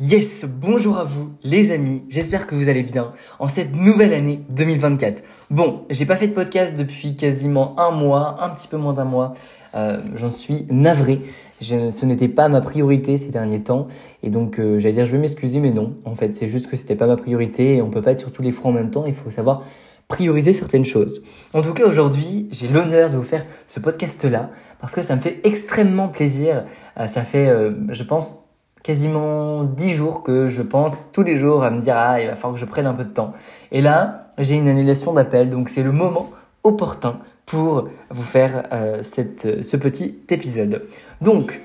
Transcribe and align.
Yes, 0.00 0.44
bonjour 0.44 0.98
à 0.98 1.04
vous 1.04 1.30
les 1.44 1.70
amis, 1.70 2.02
j'espère 2.08 2.48
que 2.48 2.56
vous 2.56 2.68
allez 2.68 2.82
bien 2.82 3.12
en 3.38 3.46
cette 3.46 3.76
nouvelle 3.76 4.12
année 4.12 4.40
2024. 4.48 5.22
Bon, 5.50 5.84
j'ai 5.88 6.04
pas 6.04 6.16
fait 6.16 6.26
de 6.26 6.32
podcast 6.32 6.74
depuis 6.76 7.14
quasiment 7.14 7.78
un 7.78 7.92
mois, 7.92 8.42
un 8.42 8.48
petit 8.48 8.66
peu 8.66 8.76
moins 8.76 8.92
d'un 8.92 9.04
mois, 9.04 9.34
euh, 9.76 10.00
j'en 10.16 10.30
suis 10.30 10.66
navré. 10.68 11.20
Je, 11.60 11.90
ce 11.90 12.06
n'était 12.06 12.26
pas 12.26 12.48
ma 12.48 12.60
priorité 12.60 13.18
ces 13.18 13.30
derniers 13.30 13.62
temps 13.62 13.86
et 14.24 14.30
donc 14.30 14.58
euh, 14.58 14.80
j'allais 14.80 14.94
dire 14.94 15.06
je 15.06 15.12
vais 15.12 15.18
m'excuser 15.18 15.60
mais 15.60 15.70
non, 15.70 15.94
en 16.04 16.16
fait 16.16 16.34
c'est 16.34 16.48
juste 16.48 16.66
que 16.66 16.74
c'était 16.74 16.96
pas 16.96 17.06
ma 17.06 17.14
priorité 17.14 17.76
et 17.76 17.82
on 17.82 17.88
peut 17.88 18.02
pas 18.02 18.10
être 18.10 18.20
sur 18.20 18.32
tous 18.32 18.42
les 18.42 18.50
fronts 18.50 18.70
en 18.70 18.72
même 18.72 18.90
temps, 18.90 19.04
il 19.06 19.14
faut 19.14 19.30
savoir 19.30 19.62
prioriser 20.08 20.52
certaines 20.52 20.84
choses. 20.84 21.22
En 21.52 21.62
tout 21.62 21.72
cas, 21.72 21.86
aujourd'hui, 21.86 22.48
j'ai 22.52 22.68
l'honneur 22.68 23.10
de 23.10 23.16
vous 23.16 23.22
faire 23.22 23.46
ce 23.68 23.80
podcast-là 23.80 24.50
parce 24.80 24.94
que 24.94 25.02
ça 25.02 25.16
me 25.16 25.20
fait 25.20 25.40
extrêmement 25.44 26.08
plaisir. 26.08 26.64
Euh, 26.98 27.06
ça 27.06 27.22
fait, 27.22 27.48
euh, 27.48 27.72
je 27.90 28.02
pense, 28.02 28.43
quasiment 28.84 29.64
dix 29.64 29.94
jours 29.94 30.22
que 30.22 30.48
je 30.48 30.62
pense 30.62 31.10
tous 31.10 31.24
les 31.24 31.34
jours 31.34 31.64
à 31.64 31.70
me 31.70 31.80
dire 31.80 31.96
ah 31.96 32.20
il 32.20 32.28
va 32.28 32.36
falloir 32.36 32.54
que 32.54 32.60
je 32.60 32.66
prenne 32.66 32.86
un 32.86 32.94
peu 32.94 33.02
de 33.02 33.12
temps. 33.12 33.32
Et 33.72 33.80
là 33.80 34.28
j'ai 34.38 34.54
une 34.54 34.68
annulation 34.68 35.12
d'appel 35.12 35.50
donc 35.50 35.68
c'est 35.68 35.82
le 35.82 35.90
moment 35.90 36.30
opportun 36.62 37.18
pour 37.46 37.88
vous 38.10 38.22
faire 38.22 38.68
euh, 38.72 39.02
cette, 39.02 39.64
ce 39.64 39.76
petit 39.76 40.20
épisode. 40.28 40.84
Donc 41.20 41.60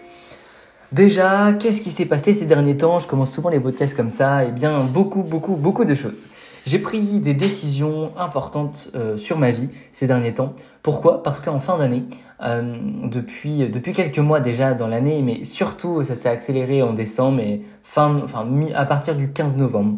Déjà, 0.92 1.54
qu'est-ce 1.54 1.82
qui 1.82 1.92
s'est 1.92 2.08
passé 2.08 2.34
ces 2.34 2.48
derniers 2.48 2.76
temps? 2.76 2.98
Je 2.98 3.06
commence 3.06 3.32
souvent 3.32 3.50
les 3.50 3.60
podcasts 3.60 3.96
comme 3.96 4.10
ça. 4.10 4.46
Eh 4.46 4.52
bien, 4.52 4.80
beaucoup, 4.80 5.22
beaucoup, 5.22 5.56
beaucoup 5.56 5.86
de 5.86 5.94
choses. 5.94 6.26
J'ai 6.70 6.78
pris 6.78 7.02
des 7.02 7.34
décisions 7.34 8.12
importantes 8.16 8.92
euh, 8.94 9.18
sur 9.18 9.40
ma 9.40 9.50
vie 9.50 9.72
ces 9.92 10.06
derniers 10.06 10.36
temps. 10.36 10.54
Pourquoi? 10.84 11.24
Parce 11.24 11.40
qu'en 11.40 11.60
fin 11.60 11.80
d'année, 11.80 12.04
euh, 12.44 12.78
depuis, 13.06 13.68
depuis 13.68 13.92
quelques 13.92 14.20
mois 14.20 14.40
déjà 14.40 14.76
dans 14.76 14.88
l'année, 14.88 15.24
mais 15.24 15.44
surtout 15.44 16.04
ça 16.04 16.14
s'est 16.14 16.30
accéléré 16.30 16.84
en 16.84 16.94
décembre 16.94 17.40
et 17.40 17.64
fin, 17.82 18.22
enfin, 18.24 18.48
à 18.76 18.86
partir 18.86 19.16
du 19.16 19.32
15 19.32 19.56
novembre, 19.56 19.98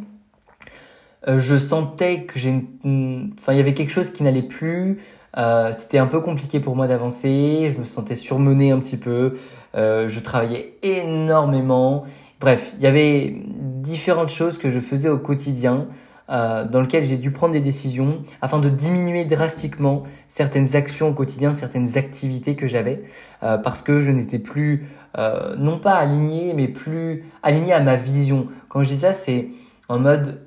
euh, 1.28 1.40
je 1.40 1.58
sentais 1.58 2.24
que 2.24 2.40
j'ai, 2.40 2.64
enfin, 2.86 3.52
il 3.52 3.58
y 3.58 3.60
avait 3.60 3.74
quelque 3.74 3.92
chose 3.92 4.10
qui 4.10 4.24
n'allait 4.24 4.42
plus. 4.42 5.00
Euh, 5.38 5.74
c'était 5.78 5.98
un 5.98 6.08
peu 6.08 6.22
compliqué 6.22 6.62
pour 6.62 6.78
moi 6.78 6.88
d'avancer. 6.88 7.70
Je 7.74 7.78
me 7.78 7.84
sentais 7.84 8.16
surmené 8.16 8.72
un 8.72 8.80
petit 8.80 8.96
peu. 8.96 9.34
Euh, 9.76 10.08
je 10.08 10.20
travaillais 10.22 10.78
énormément. 10.84 12.06
Bref, 12.40 12.76
il 12.78 12.84
y 12.84 12.88
avait 12.88 13.36
différentes 13.46 14.30
choses 14.30 14.58
que 14.58 14.70
je 14.70 14.80
faisais 14.80 15.10
au 15.10 15.18
quotidien 15.18 15.88
euh, 16.32 16.64
dans 16.64 16.82
lesquelles 16.82 17.04
j'ai 17.04 17.18
dû 17.18 17.32
prendre 17.32 17.52
des 17.52 17.60
décisions 17.60 18.24
afin 18.42 18.60
de 18.60 18.70
diminuer 18.70 19.26
drastiquement 19.26 20.04
certaines 20.30 20.78
actions 20.78 21.10
au 21.10 21.14
quotidien, 21.14 21.54
certaines 21.54 21.98
activités 21.98 22.56
que 22.56 22.68
j'avais, 22.68 23.04
euh, 23.44 23.58
parce 23.58 23.82
que 23.82 24.00
je 24.00 24.12
n'étais 24.12 24.40
plus, 24.40 24.88
euh, 25.18 25.56
non 25.58 25.78
pas 25.78 25.96
aligné, 25.96 26.54
mais 26.54 26.70
plus 26.70 27.26
aligné 27.44 27.74
à 27.74 27.82
ma 27.82 27.98
vision. 27.98 28.48
Quand 28.70 28.82
je 28.82 28.90
dis 28.90 29.00
ça, 29.00 29.12
c'est 29.12 29.50
en 29.90 30.00
mode, 30.00 30.40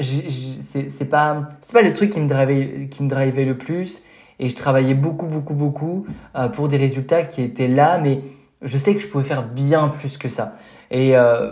c'est 0.00 1.08
pas, 1.08 1.50
pas 1.72 1.82
le 1.82 1.92
truc 1.92 2.10
qui 2.10 2.18
me 2.18 2.26
drivait, 2.26 2.88
qui 2.90 3.04
me 3.04 3.08
drivait 3.08 3.44
le 3.44 3.56
plus, 3.56 4.02
et 4.40 4.48
je 4.48 4.56
travaillais 4.56 4.94
beaucoup, 4.94 5.26
beaucoup, 5.26 5.54
beaucoup 5.54 6.04
pour 6.54 6.66
des 6.66 6.78
résultats 6.78 7.22
qui 7.22 7.42
étaient 7.42 7.68
là, 7.68 7.98
mais 7.98 8.22
je 8.60 8.76
sais 8.76 8.92
que 8.94 9.00
je 9.00 9.06
pouvais 9.06 9.24
faire 9.24 9.46
bien 9.46 9.88
plus 9.88 10.16
que 10.16 10.28
ça. 10.28 10.56
Et 10.92 11.16
euh, 11.16 11.50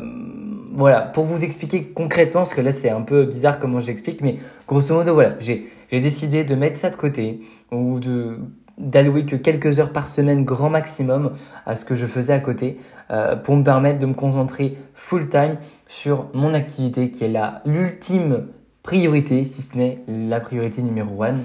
voilà, 0.73 1.01
pour 1.01 1.25
vous 1.25 1.43
expliquer 1.43 1.85
concrètement, 1.85 2.43
parce 2.43 2.55
que 2.55 2.61
là 2.61 2.71
c'est 2.71 2.91
un 2.91 3.01
peu 3.01 3.25
bizarre 3.25 3.59
comment 3.59 3.81
j'explique, 3.81 4.21
mais 4.21 4.37
grosso 4.69 4.95
modo, 4.95 5.15
voilà, 5.15 5.35
j'ai 5.41 5.67
décidé 5.91 6.45
de 6.45 6.55
mettre 6.55 6.79
ça 6.79 6.91
de 6.91 6.97
côté 6.97 7.41
ou 7.73 7.99
de 7.99 8.39
d'allouer 8.79 9.27
que 9.27 9.37
quelques 9.37 9.79
heures 9.79 9.93
par 9.93 10.09
semaine 10.09 10.43
grand 10.45 10.71
maximum 10.71 11.33
à 11.67 11.77
ce 11.77 11.85
que 11.85 11.95
je 11.95 12.07
faisais 12.07 12.33
à 12.33 12.39
côté 12.39 12.79
euh, 13.11 13.37
pour 13.37 13.55
me 13.55 13.63
permettre 13.63 13.99
de 13.99 14.07
me 14.07 14.15
concentrer 14.15 14.79
full 14.95 15.29
time 15.29 15.57
sur 15.87 16.29
mon 16.33 16.55
activité 16.55 17.11
qui 17.11 17.25
est 17.25 17.33
l'ultime 17.67 18.47
priorité, 18.83 19.45
si 19.45 19.61
ce 19.61 19.77
n'est 19.77 19.99
la 20.09 20.41
priorité 20.41 20.81
numéro 20.81 21.23
one 21.23 21.41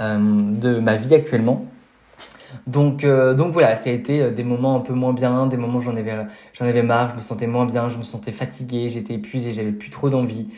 euh, 0.00 0.18
de 0.18 0.80
ma 0.80 0.96
vie 0.96 1.14
actuellement. 1.14 1.66
Donc, 2.66 3.04
euh, 3.04 3.34
donc 3.34 3.52
voilà, 3.52 3.76
ça 3.76 3.90
a 3.90 3.92
été 3.92 4.22
euh, 4.22 4.30
des 4.30 4.44
moments 4.44 4.76
un 4.76 4.80
peu 4.80 4.92
moins 4.94 5.12
bien, 5.12 5.46
des 5.46 5.56
moments 5.56 5.78
où 5.78 5.80
j'en 5.80 5.96
avais, 5.96 6.26
j'en 6.58 6.66
avais 6.66 6.82
marre, 6.82 7.10
je 7.10 7.16
me 7.16 7.20
sentais 7.20 7.46
moins 7.46 7.66
bien, 7.66 7.88
je 7.88 7.98
me 7.98 8.02
sentais 8.02 8.32
fatigué, 8.32 8.88
j'étais 8.88 9.14
épuisé, 9.14 9.52
j'avais 9.52 9.72
plus 9.72 9.90
trop 9.90 10.10
d'envie, 10.10 10.48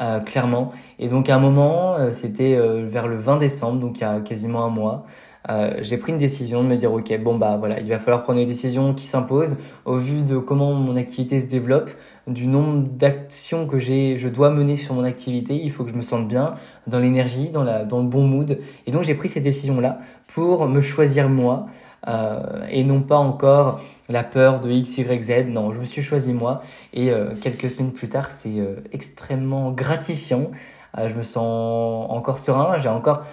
euh, 0.00 0.20
clairement. 0.20 0.72
Et 0.98 1.08
donc 1.08 1.28
à 1.28 1.36
un 1.36 1.38
moment, 1.40 1.94
euh, 1.94 2.12
c'était 2.12 2.58
vers 2.84 3.08
le 3.08 3.16
20 3.16 3.38
décembre, 3.38 3.80
donc 3.80 3.98
il 3.98 4.02
y 4.02 4.04
a 4.04 4.20
quasiment 4.20 4.64
un 4.64 4.70
mois, 4.70 5.06
euh, 5.50 5.74
j'ai 5.82 5.98
pris 5.98 6.12
une 6.12 6.18
décision 6.18 6.62
de 6.62 6.68
me 6.68 6.76
dire 6.76 6.90
ok 6.90 7.20
bon 7.20 7.36
bah 7.36 7.58
voilà 7.58 7.78
il 7.78 7.88
va 7.90 7.98
falloir 7.98 8.22
prendre 8.22 8.40
une 8.40 8.46
décision 8.46 8.94
qui 8.94 9.06
s'impose 9.06 9.58
au 9.84 9.96
vu 9.96 10.22
de 10.22 10.38
comment 10.38 10.72
mon 10.72 10.96
activité 10.96 11.38
se 11.38 11.46
développe 11.46 11.90
du 12.26 12.46
nombre 12.46 12.88
d'actions 12.88 13.66
que 13.66 13.78
j'ai 13.78 14.16
je 14.16 14.30
dois 14.30 14.48
mener 14.48 14.76
sur 14.76 14.94
mon 14.94 15.04
activité 15.04 15.54
il 15.54 15.70
faut 15.70 15.84
que 15.84 15.90
je 15.90 15.96
me 15.96 16.00
sente 16.00 16.28
bien 16.28 16.54
dans 16.86 16.98
l'énergie 16.98 17.50
dans 17.50 17.62
la 17.62 17.84
dans 17.84 18.00
le 18.00 18.08
bon 18.08 18.22
mood 18.26 18.58
et 18.86 18.90
donc 18.90 19.02
j'ai 19.02 19.14
pris 19.14 19.28
cette 19.28 19.42
décision 19.42 19.80
là 19.80 19.98
pour 20.28 20.66
me 20.66 20.80
choisir 20.80 21.28
moi 21.28 21.66
euh, 22.06 22.66
et 22.70 22.84
non 22.84 23.00
pas 23.00 23.16
encore 23.16 23.80
la 24.08 24.22
peur 24.22 24.60
de 24.60 24.70
X, 24.70 24.98
Y, 24.98 25.22
Z. 25.22 25.48
Non, 25.48 25.72
je 25.72 25.78
me 25.78 25.84
suis 25.84 26.02
choisi 26.02 26.32
moi 26.32 26.62
et 26.92 27.10
euh, 27.10 27.34
quelques 27.40 27.70
semaines 27.70 27.92
plus 27.92 28.08
tard, 28.08 28.30
c'est 28.30 28.58
euh, 28.58 28.76
extrêmement 28.92 29.70
gratifiant. 29.72 30.50
Je 30.96 31.12
me 31.12 31.24
sens 31.24 32.08
encore 32.08 32.38
serein, 32.38 32.78
j'ai 32.78 32.88
encore 32.88 33.24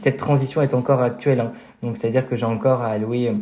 cette 0.00 0.18
transition 0.18 0.62
est 0.62 0.72
encore 0.72 1.02
actuelle. 1.02 1.40
Hein. 1.40 1.52
Donc, 1.82 1.96
c'est-à-dire 1.96 2.28
que 2.28 2.36
j'ai 2.36 2.46
encore 2.46 2.82
à 2.82 2.90
allouer 2.90 3.32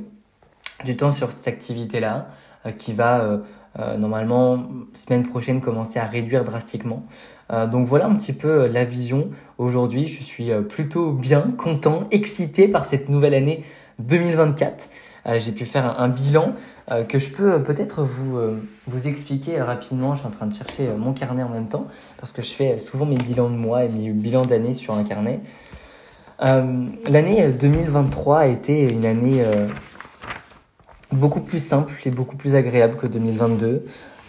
du 0.86 0.96
temps 0.96 1.12
sur 1.12 1.30
cette 1.30 1.46
activité-là 1.46 2.28
qui 2.78 2.94
va 2.94 3.40
normalement, 3.98 4.64
semaine 4.94 5.28
prochaine, 5.28 5.60
commencer 5.60 5.98
à 5.98 6.06
réduire 6.06 6.42
drastiquement. 6.42 7.04
donc 7.70 7.86
voilà 7.86 8.06
un 8.06 8.14
petit 8.14 8.32
peu 8.32 8.66
la 8.66 8.86
vision. 8.86 9.28
Aujourd'hui, 9.58 10.06
je 10.06 10.22
suis 10.22 10.50
plutôt 10.66 11.12
bien, 11.12 11.52
content, 11.58 12.04
excité 12.10 12.66
par 12.66 12.86
cette 12.86 13.10
nouvelle 13.10 13.34
année 13.34 13.62
2024. 13.98 14.90
j'ai 15.38 15.52
pu 15.52 15.66
faire 15.66 16.00
un, 16.00 16.08
bilan 16.08 16.54
que 17.08 17.18
je 17.18 17.28
peux 17.28 17.62
peut-être 17.62 18.02
vous, 18.02 18.38
vous 18.86 19.06
expliquer 19.08 19.60
rapidement. 19.60 20.14
Je 20.14 20.20
suis 20.20 20.28
en 20.28 20.30
train 20.30 20.46
de 20.46 20.54
chercher 20.54 20.88
mon 20.96 21.12
carnet 21.12 21.42
en 21.42 21.48
même 21.48 21.68
temps 21.68 21.86
parce 22.18 22.32
que 22.32 22.42
je 22.42 22.50
fais 22.50 22.78
souvent 22.78 23.06
mes 23.06 23.16
bilans 23.16 23.50
de 23.50 23.56
mois 23.56 23.84
et 23.84 23.88
mes 23.88 24.10
bilans 24.10 24.46
d'année 24.46 24.74
sur 24.74 24.94
un 24.94 25.04
carnet. 25.04 25.40
Euh, 26.42 26.86
L'année 27.08 27.48
2023 27.48 28.38
a 28.38 28.46
été 28.46 28.88
une 28.88 29.04
année 29.04 29.42
euh, 29.44 29.66
beaucoup 31.10 31.40
plus 31.40 31.58
simple 31.58 31.92
et 32.04 32.10
beaucoup 32.10 32.36
plus 32.36 32.54
agréable 32.54 32.96
que 32.96 33.06
2022. 33.06 33.84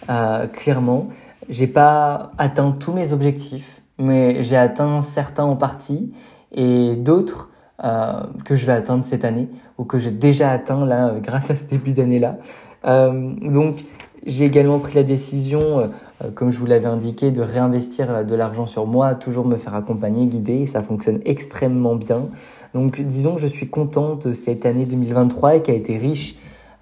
Euh, 0.08 0.46
clairement, 0.48 1.08
j'ai 1.48 1.66
pas 1.66 2.32
atteint 2.38 2.72
tous 2.72 2.92
mes 2.92 3.12
objectifs, 3.12 3.80
mais 3.98 4.42
j'ai 4.42 4.56
atteint 4.56 5.02
certains 5.02 5.44
en 5.44 5.56
partie 5.56 6.12
et 6.52 6.96
d'autres 6.96 7.49
euh, 7.84 8.22
que 8.44 8.54
je 8.54 8.66
vais 8.66 8.72
atteindre 8.72 9.02
cette 9.02 9.24
année 9.24 9.48
ou 9.78 9.84
que 9.84 9.98
j'ai 9.98 10.10
déjà 10.10 10.50
atteint 10.50 10.84
là 10.84 11.14
grâce 11.22 11.50
à 11.50 11.56
ce 11.56 11.66
début 11.66 11.92
d'année 11.92 12.18
là. 12.18 12.36
Euh, 12.84 13.32
donc 13.42 13.84
j'ai 14.26 14.44
également 14.44 14.78
pris 14.78 14.94
la 14.94 15.02
décision 15.02 15.90
euh, 16.22 16.30
comme 16.30 16.50
je 16.50 16.58
vous 16.58 16.66
l'avais 16.66 16.86
indiqué, 16.86 17.30
de 17.30 17.40
réinvestir 17.40 18.10
euh, 18.10 18.24
de 18.24 18.34
l'argent 18.34 18.66
sur 18.66 18.86
moi, 18.86 19.14
toujours 19.14 19.46
me 19.46 19.56
faire 19.56 19.74
accompagner, 19.74 20.26
guider, 20.26 20.60
et 20.60 20.66
ça 20.66 20.82
fonctionne 20.82 21.20
extrêmement 21.24 21.94
bien. 21.94 22.28
Donc 22.74 23.00
disons 23.00 23.36
que 23.36 23.40
je 23.40 23.46
suis 23.46 23.68
contente 23.68 24.28
de 24.28 24.32
cette 24.32 24.66
année 24.66 24.86
2023 24.86 25.56
et 25.56 25.62
qui 25.62 25.70
a 25.70 25.74
été 25.74 25.96
riche 25.96 26.36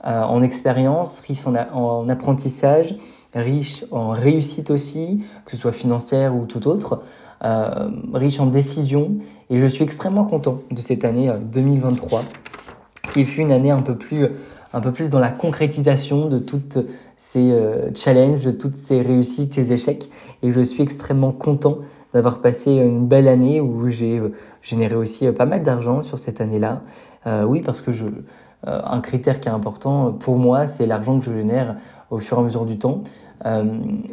euh, 0.04 0.22
en 0.22 0.42
expérience, 0.42 1.20
riche 1.20 1.46
en, 1.46 1.54
en, 1.54 2.08
apprentissage, 2.08 2.96
riche 3.34 3.84
en 3.90 4.10
réussite 4.10 4.70
aussi, 4.70 5.22
que 5.44 5.52
ce 5.52 5.56
soit 5.56 5.72
financière 5.72 6.34
ou 6.34 6.46
tout 6.46 6.66
autre, 6.66 7.02
euh, 7.44 7.90
riche 8.14 8.40
en 8.40 8.46
décisions, 8.46 9.18
et 9.50 9.58
je 9.58 9.66
suis 9.66 9.84
extrêmement 9.84 10.24
content 10.24 10.58
de 10.70 10.80
cette 10.80 11.04
année 11.04 11.32
2023, 11.52 12.22
qui 13.12 13.24
fut 13.24 13.40
une 13.40 13.52
année 13.52 13.70
un 13.70 13.82
peu 13.82 13.96
plus 13.96 14.28
un 14.72 14.80
peu 14.80 14.92
plus 14.92 15.10
dans 15.10 15.18
la 15.18 15.30
concrétisation 15.30 16.28
de 16.28 16.38
toutes 16.38 16.78
ces 17.16 17.52
euh, 17.52 17.90
challenges, 17.94 18.44
de 18.44 18.50
toutes 18.50 18.76
ces 18.76 19.00
réussites, 19.00 19.54
ces 19.54 19.72
échecs. 19.72 20.10
Et 20.42 20.52
je 20.52 20.60
suis 20.60 20.82
extrêmement 20.82 21.32
content 21.32 21.78
d'avoir 22.14 22.40
passé 22.40 22.72
une 22.72 23.06
belle 23.06 23.28
année 23.28 23.60
où 23.60 23.88
j'ai 23.88 24.18
euh, 24.18 24.32
généré 24.62 24.94
aussi 24.94 25.26
euh, 25.26 25.32
pas 25.32 25.46
mal 25.46 25.62
d'argent 25.62 26.02
sur 26.02 26.18
cette 26.18 26.40
année-là. 26.40 26.82
Euh, 27.26 27.44
oui, 27.44 27.60
parce 27.60 27.80
que 27.80 27.92
je, 27.92 28.06
un 28.64 29.00
critère 29.00 29.40
qui 29.40 29.48
est 29.48 29.52
important 29.52 30.12
pour 30.12 30.36
moi, 30.36 30.66
c'est 30.66 30.86
l'argent 30.86 31.18
que 31.18 31.24
je 31.24 31.32
génère 31.32 31.76
au 32.10 32.18
fur 32.18 32.38
et 32.38 32.40
à 32.40 32.44
mesure 32.44 32.64
du 32.64 32.76
temps. 32.78 33.04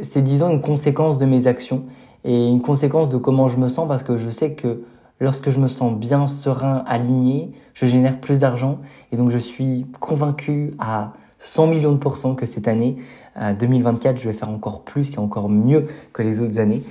c'est 0.04 0.22
disons 0.22 0.52
une 0.52 0.62
conséquence 0.62 1.18
de 1.18 1.26
mes 1.26 1.48
actions 1.48 1.86
et 2.24 2.48
une 2.48 2.62
conséquence 2.62 3.10
de 3.10 3.18
comment 3.18 3.50
je 3.50 3.58
me 3.58 3.70
sens 3.70 3.88
parce 3.88 4.04
que 4.04 4.18
je 4.18 4.30
sais 4.30 4.52
que 4.52 4.84
lorsque 5.20 5.50
je 5.50 5.60
me 5.60 5.68
sens 5.68 5.94
bien 5.94 6.28
serein, 6.28 6.84
aligné, 6.88 7.52
je 7.74 7.86
génère 7.86 8.20
plus 8.20 8.40
d'argent 8.40 8.80
et 9.12 9.18
donc 9.18 9.32
je 9.32 9.38
suis 9.38 9.86
convaincu 10.00 10.74
à 10.80 11.14
100 11.40 11.68
millions 11.68 11.92
de 11.92 11.98
pourcents 11.98 12.36
que 12.36 12.46
cette 12.46 12.68
année 12.68 12.98
2024, 13.60 14.18
je 14.18 14.30
vais 14.30 14.34
faire 14.34 14.50
encore 14.50 14.82
plus 14.82 15.16
et 15.16 15.20
encore 15.20 15.50
mieux 15.50 15.88
que 16.14 16.22
les 16.22 16.40
autres 16.40 16.58
années. 16.58 16.82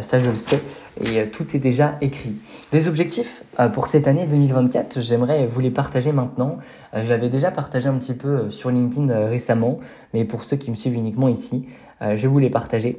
ça, 0.00 0.20
je 0.20 0.30
le 0.30 0.36
sais 0.36 0.62
et 1.00 1.28
tout 1.28 1.56
est 1.56 1.58
déjà 1.58 1.96
écrit. 2.00 2.36
Des 2.72 2.88
objectifs 2.88 3.42
pour 3.74 3.86
cette 3.86 4.06
année 4.06 4.26
2024, 4.26 5.00
j'aimerais 5.00 5.46
vous 5.46 5.60
les 5.60 5.70
partager 5.70 6.12
maintenant. 6.12 6.58
je 6.94 7.08
l'avais 7.08 7.28
déjà 7.28 7.50
partagé 7.50 7.88
un 7.88 7.98
petit 7.98 8.14
peu 8.14 8.48
sur 8.50 8.70
LinkedIn 8.70 9.26
récemment, 9.26 9.80
mais 10.14 10.24
pour 10.24 10.44
ceux 10.44 10.56
qui 10.56 10.70
me 10.70 10.76
suivent 10.76 10.94
uniquement 10.94 11.28
ici, 11.28 11.66
je 12.00 12.16
vais 12.16 12.28
vous 12.28 12.38
les 12.38 12.50
partager. 12.50 12.98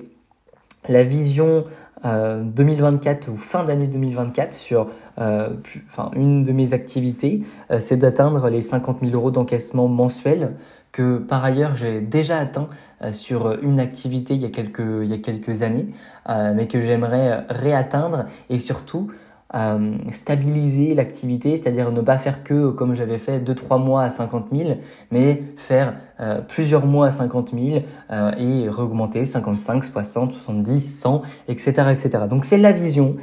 La 0.88 1.04
vision 1.04 1.66
2024 2.04 3.30
ou 3.30 3.38
fin 3.38 3.64
d'année 3.64 3.88
2024 3.88 4.54
sur 4.54 4.88
euh, 5.20 5.50
enfin, 5.88 6.12
une 6.16 6.44
de 6.44 6.52
mes 6.52 6.74
activités, 6.74 7.44
euh, 7.72 7.80
c'est 7.80 7.98
d'atteindre 7.98 8.50
les 8.50 8.62
50 8.62 9.00
000 9.02 9.14
euros 9.14 9.32
d'encaissement 9.32 9.88
mensuel 9.88 10.56
que 10.92 11.18
par 11.18 11.44
ailleurs 11.44 11.76
j'ai 11.76 12.02
déjà 12.02 12.40
atteint 12.40 12.70
euh, 13.02 13.12
sur 13.12 13.62
une 13.62 13.80
activité 13.80 14.36
il 14.36 14.42
y 14.42 14.46
a 14.46 14.50
quelques 14.50 15.62
années, 15.62 15.88
mais 16.28 16.68
que 16.68 16.80
j'aimerais 16.80 17.46
réatteindre 17.50 18.26
et 18.50 18.60
surtout 18.60 19.12
euh, 19.56 19.94
stabiliser 20.12 20.94
l'activité, 20.94 21.58
c'est-à-dire 21.58 21.92
ne 21.92 22.02
pas 22.02 22.20
faire 22.20 22.44
que 22.44 22.70
comme 22.70 22.94
j'avais 22.94 23.18
fait 23.18 23.40
2-3 23.40 23.84
mois 23.84 24.04
à 24.04 24.12
50 24.12 24.50
000, 24.56 24.78
mais 25.12 25.42
faire 25.58 25.96
euh, 26.20 26.42
plusieurs 26.42 26.86
mois 26.86 27.08
à 27.08 27.12
50 27.12 27.54
000 27.58 27.84
euh, 28.12 28.32
et 28.38 28.70
augmenter 28.70 29.26
55, 29.26 29.86
60, 29.86 30.34
70, 30.34 31.00
100, 31.00 31.22
etc. 31.48 31.72
etc. 31.92 32.26
Donc 32.30 32.46
c'est 32.46 32.60
la 32.60 32.72
vision 32.72 33.16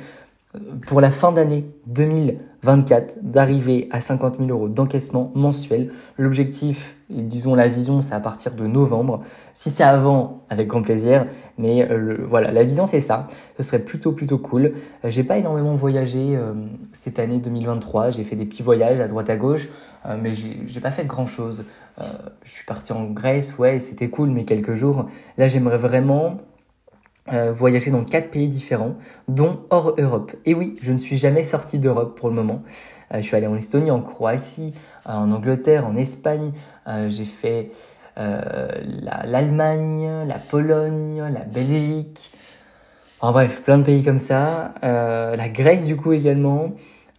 pour 0.86 1.00
la 1.00 1.12
fin 1.12 1.30
d'année 1.30 1.70
2024 1.86 3.18
d'arriver 3.22 3.86
à 3.92 4.00
50 4.00 4.38
000 4.38 4.50
euros 4.50 4.68
d'encaissement 4.68 5.30
mensuel. 5.36 5.92
L'objectif, 6.18 6.95
disons 7.10 7.54
la 7.54 7.68
vision, 7.68 8.02
c'est 8.02 8.14
à 8.14 8.20
partir 8.20 8.52
de 8.52 8.66
novembre. 8.66 9.22
Si 9.54 9.70
c'est 9.70 9.84
avant, 9.84 10.44
avec 10.50 10.66
grand 10.66 10.82
plaisir. 10.82 11.26
Mais 11.58 11.88
euh, 11.88 12.18
voilà, 12.26 12.50
la 12.50 12.64
vision 12.64 12.86
c'est 12.86 13.00
ça. 13.00 13.28
Ce 13.56 13.62
serait 13.62 13.78
plutôt 13.78 14.12
plutôt 14.12 14.38
cool. 14.38 14.72
Euh, 15.04 15.10
j'ai 15.10 15.24
pas 15.24 15.38
énormément 15.38 15.76
voyagé 15.76 16.36
euh, 16.36 16.54
cette 16.92 17.18
année 17.18 17.38
2023. 17.38 18.10
J'ai 18.10 18.24
fait 18.24 18.36
des 18.36 18.46
petits 18.46 18.62
voyages 18.62 19.00
à 19.00 19.08
droite 19.08 19.30
à 19.30 19.36
gauche, 19.36 19.68
mais 20.22 20.34
j'ai 20.34 20.80
pas 20.80 20.92
fait 20.92 21.04
grand 21.04 21.26
chose. 21.26 21.64
je 21.98 22.50
suis 22.50 22.64
parti 22.64 22.92
en 22.92 23.06
Grèce, 23.06 23.58
ouais, 23.58 23.80
c'était 23.80 24.08
cool, 24.08 24.30
mais 24.30 24.44
quelques 24.44 24.74
jours. 24.74 25.08
Là, 25.36 25.48
j'aimerais 25.48 25.78
vraiment 25.78 26.36
voyager 27.26 27.90
dans 27.90 28.04
quatre 28.04 28.30
pays 28.30 28.46
différents, 28.46 28.94
dont 29.26 29.62
hors 29.70 29.96
Europe. 29.98 30.30
Et 30.44 30.54
oui, 30.54 30.76
je 30.80 30.92
ne 30.92 30.98
suis 30.98 31.16
jamais 31.16 31.42
sorti 31.42 31.80
d'Europe 31.80 32.16
pour 32.16 32.28
le 32.28 32.36
moment. 32.36 32.62
Je 33.12 33.20
suis 33.20 33.34
allé 33.34 33.48
en 33.48 33.56
Estonie, 33.56 33.90
en 33.90 34.00
Croatie, 34.00 34.74
en 35.04 35.32
Angleterre, 35.32 35.84
en 35.84 35.96
Espagne. 35.96 36.52
J'ai 37.08 37.24
fait 37.24 37.70
l'Allemagne, 38.16 40.26
la, 40.26 40.38
Pologne, 40.38 41.22
la 41.32 41.40
Belgique. 41.40 42.30
En 43.20 43.32
bref, 43.32 43.62
plein 43.62 43.78
de 43.78 43.84
pays 43.84 44.02
comme 44.02 44.18
ça. 44.18 44.74
la 44.82 45.48
Grèce 45.48 45.86
du 45.86 45.96
coup 45.96 46.12
également. 46.12 46.72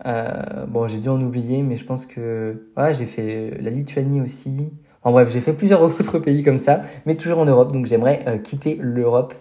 bon, 0.06 0.88
j'ai 0.88 1.00
dû 1.00 1.10
en 1.10 1.22
oublier, 1.22 1.64
mais 1.64 1.78
je 1.78 1.86
pense 1.86 2.06
que 2.06 2.68
j'ai 2.94 3.06
fait 3.06 3.58
la 3.62 3.70
Lituanie 3.70 4.22
aussi. 4.22 4.72
En 5.04 5.12
bref, 5.12 5.32
j'ai 5.32 5.42
fait 5.42 5.54
plusieurs 5.54 5.82
autres 5.84 6.20
pays 6.20 6.44
comme 6.44 6.60
ça, 6.60 6.82
mais 7.06 7.16
toujours 7.16 7.40
en 7.40 7.46
Europe. 7.46 7.72
Donc 7.72 7.86
j'aimerais 7.86 8.42
quitter 8.44 8.78
l'Europe 8.82 9.34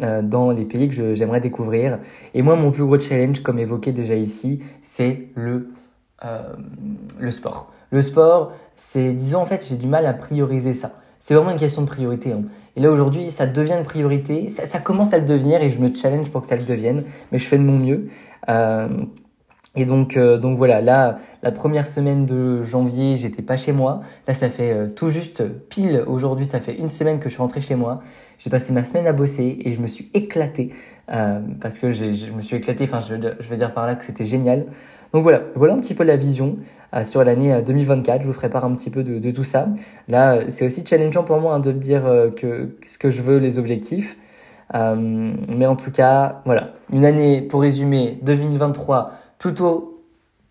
euh, 0.00 0.22
dans 0.22 0.52
les 0.52 0.64
pays 0.64 0.88
que 0.88 1.14
j'aimerais 1.14 1.40
découvrir. 1.40 1.98
Et 2.32 2.40
moi, 2.40 2.56
mon 2.56 2.70
plus 2.70 2.82
gros 2.82 2.98
challenge, 2.98 3.42
comme 3.42 3.58
évoqué 3.58 3.92
déjà 3.92 4.14
ici, 4.14 4.62
c'est 4.80 5.28
le, 5.34 5.68
euh, 6.24 6.54
le 7.20 7.30
sport. 7.30 7.70
Le 7.90 8.00
sport, 8.00 8.52
c'est, 8.88 9.12
disons, 9.12 9.40
en 9.40 9.46
fait, 9.46 9.64
j'ai 9.66 9.76
du 9.76 9.86
mal 9.86 10.04
à 10.06 10.12
prioriser 10.12 10.74
ça. 10.74 10.92
C'est 11.20 11.34
vraiment 11.34 11.50
une 11.50 11.58
question 11.58 11.82
de 11.82 11.86
priorité. 11.86 12.32
Hein. 12.32 12.42
Et 12.76 12.80
là, 12.80 12.90
aujourd'hui, 12.90 13.30
ça 13.30 13.46
devient 13.46 13.74
une 13.78 13.84
priorité. 13.84 14.48
Ça, 14.48 14.80
commence 14.80 15.14
à 15.14 15.18
le 15.18 15.24
devenir 15.24 15.62
et 15.62 15.70
je 15.70 15.78
me 15.78 15.94
challenge 15.94 16.30
pour 16.30 16.42
que 16.42 16.48
ça 16.48 16.56
le 16.56 16.64
devienne. 16.64 17.04
Mais 17.30 17.38
je 17.38 17.46
fais 17.46 17.58
de 17.58 17.62
mon 17.62 17.78
mieux. 17.78 18.08
Euh, 18.48 18.88
et 19.76 19.84
donc, 19.86 20.16
euh, 20.16 20.36
donc 20.36 20.58
voilà, 20.58 20.82
là, 20.82 21.18
la 21.42 21.52
première 21.52 21.86
semaine 21.86 22.26
de 22.26 22.64
janvier, 22.64 23.16
j'étais 23.16 23.40
pas 23.40 23.56
chez 23.56 23.72
moi. 23.72 24.02
Là, 24.26 24.34
ça 24.34 24.50
fait 24.50 24.72
euh, 24.72 24.88
tout 24.88 25.08
juste 25.08 25.42
pile 25.68 26.04
aujourd'hui, 26.06 26.44
ça 26.44 26.60
fait 26.60 26.74
une 26.74 26.90
semaine 26.90 27.18
que 27.18 27.28
je 27.30 27.34
suis 27.34 27.42
rentré 27.42 27.62
chez 27.62 27.76
moi. 27.76 28.02
J'ai 28.38 28.50
passé 28.50 28.72
ma 28.72 28.84
semaine 28.84 29.06
à 29.06 29.12
bosser 29.12 29.58
et 29.64 29.72
je 29.72 29.80
me 29.80 29.86
suis 29.86 30.10
éclaté 30.12 30.72
parce 31.06 31.78
que 31.78 31.92
je 31.92 32.32
me 32.32 32.42
suis 32.42 32.56
éclaté. 32.56 32.84
Enfin, 32.84 33.00
je, 33.00 33.14
je 33.38 33.48
veux 33.48 33.56
dire 33.56 33.72
par 33.72 33.86
là 33.86 33.94
que 33.94 34.04
c'était 34.04 34.24
génial. 34.24 34.66
Donc 35.12 35.22
voilà, 35.22 35.42
voilà 35.54 35.74
un 35.74 35.78
petit 35.78 35.94
peu 35.94 36.04
la 36.04 36.16
vision 36.16 36.56
sur 37.04 37.24
l'année 37.24 37.62
2024. 37.62 38.22
Je 38.22 38.26
vous 38.26 38.32
ferai 38.32 38.50
part 38.50 38.64
un 38.64 38.74
petit 38.74 38.90
peu 38.90 39.02
de, 39.02 39.30
tout 39.30 39.44
ça. 39.44 39.68
Là, 40.08 40.48
c'est 40.48 40.66
aussi 40.66 40.84
challengeant 40.86 41.24
pour 41.24 41.40
moi 41.40 41.54
hein, 41.54 41.60
de 41.60 41.72
dire 41.72 42.02
que 42.36 42.76
ce 42.86 42.98
que 42.98 43.10
je 43.10 43.22
veux, 43.22 43.38
les 43.38 43.58
objectifs. 43.58 44.16
mais 44.74 45.66
en 45.66 45.76
tout 45.76 45.90
cas, 45.90 46.42
voilà, 46.44 46.74
une 46.92 47.04
année 47.04 47.42
pour 47.42 47.62
résumer 47.62 48.18
2023 48.22 49.12
plutôt 49.38 49.92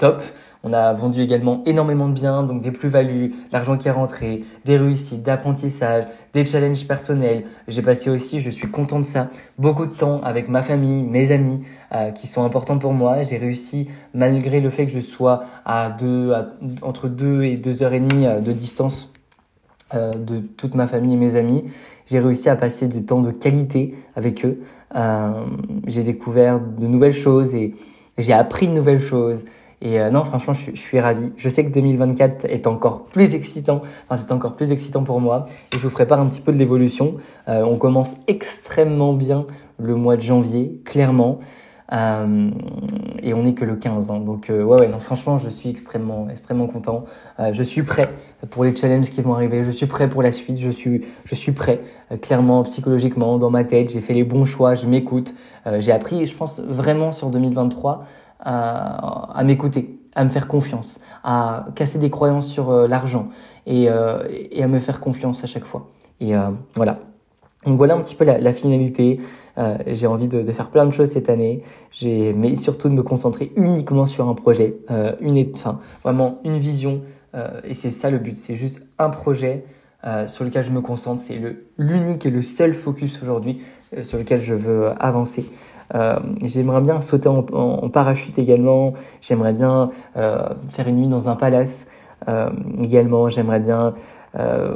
top. 0.01 0.21
On 0.63 0.73
a 0.73 0.93
vendu 0.93 1.21
également 1.21 1.63
énormément 1.65 2.07
de 2.07 2.13
biens, 2.13 2.43
donc 2.43 2.61
des 2.61 2.71
plus-values, 2.71 3.33
l'argent 3.51 3.77
qui 3.77 3.87
est 3.87 3.91
rentré, 3.91 4.43
des 4.65 4.77
réussites, 4.77 5.23
d'apprentissage, 5.23 6.05
des 6.33 6.45
challenges 6.45 6.87
personnels. 6.87 7.45
J'ai 7.67 7.81
passé 7.81 8.09
aussi, 8.09 8.39
je 8.39 8.49
suis 8.49 8.69
content 8.69 8.99
de 8.99 9.05
ça, 9.05 9.29
beaucoup 9.57 9.85
de 9.85 9.93
temps 9.93 10.21
avec 10.23 10.49
ma 10.49 10.61
famille, 10.61 11.03
mes 11.03 11.31
amis, 11.31 11.61
euh, 11.93 12.11
qui 12.11 12.27
sont 12.27 12.43
importants 12.43 12.77
pour 12.77 12.93
moi. 12.93 13.23
J'ai 13.23 13.37
réussi, 13.37 13.87
malgré 14.13 14.59
le 14.59 14.69
fait 14.69 14.85
que 14.85 14.91
je 14.91 14.99
sois 14.99 15.43
à 15.65 15.89
deux, 15.89 16.33
entre 16.81 17.07
2 17.07 17.43
et 17.43 17.57
2 17.57 17.83
heures 17.83 17.93
et 17.93 17.99
demie 17.99 18.25
euh, 18.25 18.39
de 18.39 18.51
distance 18.51 19.11
euh, 19.93 20.13
de 20.13 20.39
toute 20.39 20.75
ma 20.75 20.87
famille 20.87 21.13
et 21.13 21.17
mes 21.17 21.35
amis, 21.35 21.65
j'ai 22.07 22.19
réussi 22.19 22.49
à 22.49 22.55
passer 22.55 22.87
des 22.87 23.03
temps 23.03 23.21
de 23.21 23.31
qualité 23.31 23.95
avec 24.15 24.45
eux. 24.45 24.61
j'ai 25.87 26.03
découvert 26.03 26.59
de 26.59 26.87
nouvelles 26.87 27.13
choses 27.13 27.55
et 27.55 27.73
j'ai 28.17 28.33
appris 28.33 28.67
de 28.67 28.73
nouvelles 28.73 29.01
choses. 29.01 29.43
Et 29.81 29.99
euh, 29.99 30.11
non, 30.11 30.23
franchement, 30.23 30.53
je, 30.53 30.75
suis 30.79 30.99
ravi. 30.99 31.33
Je 31.37 31.49
sais 31.49 31.65
que 31.65 31.71
2024 31.71 32.45
est 32.45 32.67
encore 32.67 33.05
plus 33.05 33.33
excitant. 33.33 33.81
Enfin, 34.03 34.17
c'est 34.17 34.31
encore 34.31 34.55
plus 34.55 34.71
excitant 34.71 35.03
pour 35.03 35.19
moi. 35.19 35.45
Et 35.73 35.77
je 35.77 35.81
vous 35.81 35.89
ferai 35.89 36.05
part 36.05 36.19
un 36.19 36.27
petit 36.27 36.41
peu 36.41 36.51
de 36.51 36.57
l'évolution. 36.57 37.15
Euh, 37.47 37.63
on 37.63 37.77
commence 37.77 38.15
extrêmement 38.27 39.13
bien 39.13 39.45
le 39.79 39.95
mois 39.95 40.17
de 40.17 40.21
janvier, 40.21 40.79
clairement. 40.85 41.39
Euh, 41.91 42.49
et 43.21 43.33
on 43.33 43.43
n'est 43.43 43.53
que 43.53 43.65
le 43.65 43.75
15. 43.75 44.11
Hein. 44.11 44.19
Donc, 44.19 44.47
ouais, 44.49 44.63
ouais, 44.63 44.87
non, 44.87 44.99
franchement, 44.99 45.37
je 45.37 45.49
suis 45.49 45.69
extrêmement, 45.69 46.27
extrêmement 46.29 46.67
content. 46.67 47.05
je 47.51 47.63
suis 47.63 47.83
prêt 47.83 48.09
pour 48.49 48.63
les 48.63 48.75
challenges 48.75 49.09
qui 49.09 49.21
vont 49.21 49.33
arriver. 49.33 49.65
Je 49.65 49.71
suis 49.71 49.87
prêt 49.87 50.09
pour 50.09 50.23
la 50.23 50.31
suite. 50.31 50.57
Je 50.57 50.69
suis, 50.69 51.05
je 51.25 51.35
suis 51.35 51.51
prêt, 51.51 51.81
clairement, 52.21 52.63
psychologiquement, 52.63 53.37
dans 53.37 53.49
ma 53.49 53.63
tête. 53.63 53.91
J'ai 53.91 54.01
fait 54.01 54.13
les 54.13 54.23
bons 54.23 54.45
choix. 54.45 54.75
Je 54.75 54.87
m'écoute. 54.87 55.35
j'ai 55.79 55.91
appris, 55.91 56.25
je 56.25 56.35
pense, 56.35 56.59
vraiment 56.61 57.11
sur 57.11 57.29
2023 57.29 58.05
à, 58.43 59.41
m'écouter, 59.43 59.99
à 60.15 60.23
me 60.23 60.29
faire 60.29 60.47
confiance, 60.47 60.99
à 61.23 61.67
casser 61.75 61.99
des 61.99 62.09
croyances 62.09 62.47
sur 62.47 62.69
euh, 62.69 62.87
l'argent 62.87 63.29
et, 63.65 63.89
euh, 63.89 64.27
et, 64.29 64.63
à 64.63 64.67
me 64.67 64.79
faire 64.79 64.99
confiance 64.99 65.43
à 65.43 65.47
chaque 65.47 65.65
fois. 65.65 65.89
Et 66.19 66.35
euh, 66.35 66.49
voilà. 66.75 66.99
Donc 67.65 67.77
voilà 67.77 67.95
un 67.95 68.01
petit 68.01 68.15
peu 68.15 68.25
la, 68.25 68.53
finalité. 68.53 69.19
j'ai 69.85 70.07
envie 70.07 70.27
de, 70.27 70.43
faire 70.51 70.69
plein 70.69 70.85
de 70.85 70.91
choses 70.91 71.09
cette 71.09 71.29
année, 71.29 71.63
mais 72.03 72.55
surtout 72.55 72.89
de 72.89 72.93
me 72.93 73.03
concentrer 73.03 73.51
uniquement 73.55 74.07
sur 74.07 74.27
un 74.27 74.33
projet, 74.33 74.77
une, 75.19 75.45
enfin 75.53 75.79
vraiment 76.03 76.39
une 76.43 76.57
vision. 76.57 77.01
et 77.63 77.75
c'est 77.75 77.91
ça 77.91 78.09
le 78.09 78.17
but, 78.17 78.35
c'est 78.35 78.55
juste 78.55 78.81
un 78.97 79.11
projet 79.11 79.63
sur 80.25 80.43
lequel 80.43 80.65
je 80.65 80.71
me 80.71 80.81
concentre. 80.81 81.21
C'est 81.21 81.39
l'unique 81.77 82.25
et 82.25 82.31
le 82.31 82.41
seul 82.41 82.73
focus 82.73 83.21
aujourd'hui 83.21 83.61
sur 84.01 84.17
lequel 84.17 84.41
je 84.41 84.55
veux 84.55 84.89
avancer. 84.99 85.45
Euh, 85.95 86.19
j'aimerais 86.43 86.81
bien 86.81 87.01
sauter 87.01 87.29
en, 87.29 87.89
parachute 87.89 88.37
également. 88.39 88.93
J'aimerais 89.21 89.53
bien 89.53 89.89
euh, 90.17 90.49
faire 90.69 90.87
une 90.87 90.97
nuit 90.97 91.07
dans 91.07 91.29
un 91.29 91.35
palace 91.35 91.87
euh, 91.87 92.00
également. 92.81 93.29
J'aimerais 93.29 93.59
bien 93.59 93.93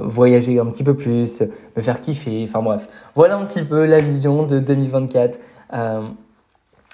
voyager 0.03 0.59
un 0.59 0.65
petit 0.65 0.83
peu 0.83 0.95
plus, 0.95 1.41
me 1.75 1.81
faire 1.81 2.01
kiffer. 2.01 2.43
Enfin 2.43 2.61
bref, 2.61 2.87
voilà 3.15 3.37
un 3.37 3.45
petit 3.45 3.63
peu 3.63 3.85
la 3.85 3.99
vision 3.99 4.43
de 4.43 4.59
2024 4.59 5.39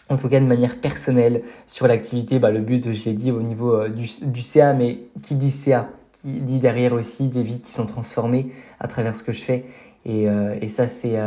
en 0.09 0.17
tout 0.17 0.27
cas 0.27 0.41
de 0.41 0.45
manière 0.45 0.75
personnelle 0.79 1.43
sur 1.67 1.87
l'activité. 1.87 2.37
Bah, 2.37 2.51
le 2.51 2.59
but, 2.59 2.91
je 2.91 3.05
l'ai 3.05 3.13
dit 3.13 3.31
au 3.31 3.41
niveau 3.41 3.87
du, 3.87 4.09
du, 4.21 4.41
CA, 4.41 4.73
mais 4.73 4.99
qui 5.21 5.35
dit 5.35 5.51
CA 5.51 5.87
Qui 6.11 6.41
dit 6.41 6.59
derrière 6.59 6.91
aussi 6.91 7.29
des 7.29 7.43
vies 7.43 7.61
qui 7.61 7.71
sont 7.71 7.85
transformées 7.85 8.51
à 8.81 8.89
travers 8.89 9.15
ce 9.15 9.23
que 9.23 9.31
je 9.31 9.41
fais. 9.41 9.63
Et, 10.05 10.27
et 10.61 10.67
ça, 10.67 10.87
c'est 10.87 11.17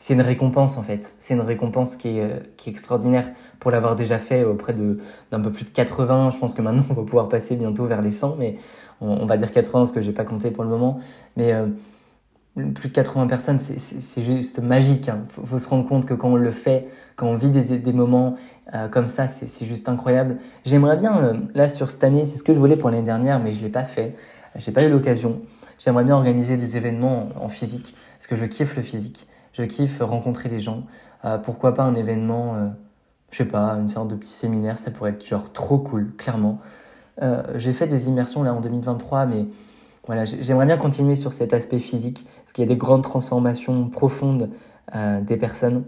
c'est 0.00 0.14
une 0.14 0.22
récompense 0.22 0.78
en 0.78 0.82
fait. 0.82 1.14
C'est 1.18 1.34
une 1.34 1.42
récompense 1.42 1.94
qui 1.94 2.18
est, 2.18 2.22
euh, 2.22 2.38
extraordinaire 2.66 3.28
pour 3.60 3.70
l'avoir 3.70 3.94
déjà 3.94 4.18
fait 4.18 4.44
auprès 4.44 4.74
d'un 4.74 5.40
peu 5.40 5.52
plus 5.52 5.64
de 5.64 5.70
80. 5.70 6.30
Je 6.32 6.38
pense 6.38 6.54
que 6.54 6.62
maintenant 6.62 6.84
on 6.90 6.94
va 6.94 7.02
pouvoir 7.02 7.28
passer 7.28 7.54
bientôt 7.54 7.84
vers 7.84 8.00
les 8.00 8.10
100, 8.10 8.36
mais 8.38 8.56
on, 9.02 9.26
va 9.26 9.36
dire 9.36 9.52
80 9.52 9.80
parce 9.80 9.92
que 9.92 10.00
j'ai 10.00 10.12
pas 10.12 10.24
compté 10.24 10.50
pour 10.50 10.64
le 10.64 10.70
moment. 10.70 11.00
Mais 11.36 11.52
euh, 11.52 11.66
plus 12.74 12.88
de 12.88 12.94
80 12.94 13.26
personnes, 13.28 13.58
c'est 13.58 14.22
juste 14.22 14.58
magique. 14.58 15.06
Il 15.06 15.10
hein. 15.10 15.24
faut, 15.44 15.58
se 15.58 15.68
rendre 15.68 15.86
compte 15.86 16.06
que 16.06 16.14
quand 16.14 16.30
on 16.30 16.36
le 16.36 16.50
fait, 16.50 16.88
quand 17.16 17.26
on 17.26 17.36
vit 17.36 17.50
des, 17.50 17.92
moments 17.92 18.36
euh, 18.74 18.88
comme 18.88 19.08
ça, 19.08 19.28
c'est 19.28 19.66
juste 19.66 19.88
incroyable. 19.88 20.38
J'aimerais 20.64 20.96
bien, 20.96 21.42
là 21.54 21.68
sur 21.68 21.90
cette 21.90 22.04
année, 22.04 22.24
c'est 22.24 22.38
ce 22.38 22.42
que 22.42 22.54
je 22.54 22.58
voulais 22.58 22.76
pour 22.76 22.90
l'année 22.90 23.04
dernière, 23.04 23.38
mais 23.38 23.52
je 23.54 23.62
l'ai 23.62 23.70
pas 23.70 23.84
fait. 23.84 24.16
J'ai 24.56 24.72
pas 24.72 24.84
eu 24.84 24.90
l'occasion. 24.90 25.40
j'aimerais 25.78 26.04
bien 26.04 26.16
organiser 26.16 26.56
des 26.56 26.76
événements 26.76 27.28
en, 27.40 27.48
physique, 27.48 27.94
parce 28.18 28.26
que 28.26 28.36
je 28.36 28.44
kiffe 28.46 28.76
le 28.76 28.82
physique. 28.82 29.26
Je 29.52 29.62
kiffe 29.62 30.00
rencontrer 30.00 30.48
les 30.48 30.60
gens. 30.60 30.84
pourquoi 31.44 31.74
pas 31.74 31.82
un 31.82 31.94
événement, 31.94 32.72
je 33.30 33.38
sais 33.38 33.44
pas, 33.44 33.72
une 33.72 33.88
sorte 33.88 34.08
de 34.08 34.14
petit 34.14 34.30
séminaire, 34.30 34.78
ça 34.78 34.90
pourrait 34.90 35.10
être 35.10 35.26
genre 35.26 35.52
trop 35.52 35.78
cool, 35.78 36.12
clairement. 36.16 36.60
j'ai 37.56 37.72
fait 37.72 37.86
des 37.86 38.08
immersions 38.08 38.42
là 38.42 38.54
en 38.54 38.60
2023, 38.60 39.26
mais 39.26 39.46
voilà, 40.06 40.24
j'aimerais 40.24 40.66
bien 40.66 40.76
continuer 40.76 41.16
sur 41.16 41.32
cet 41.32 41.52
aspect 41.52 41.80
physique, 41.80 42.26
parce 42.42 42.52
qu'il 42.52 42.62
y 42.62 42.66
a 42.66 42.68
des 42.68 42.78
grandes 42.78 43.02
transformations 43.02 43.88
profondes 43.88 44.50
des 44.94 45.36
personnes. 45.36 45.84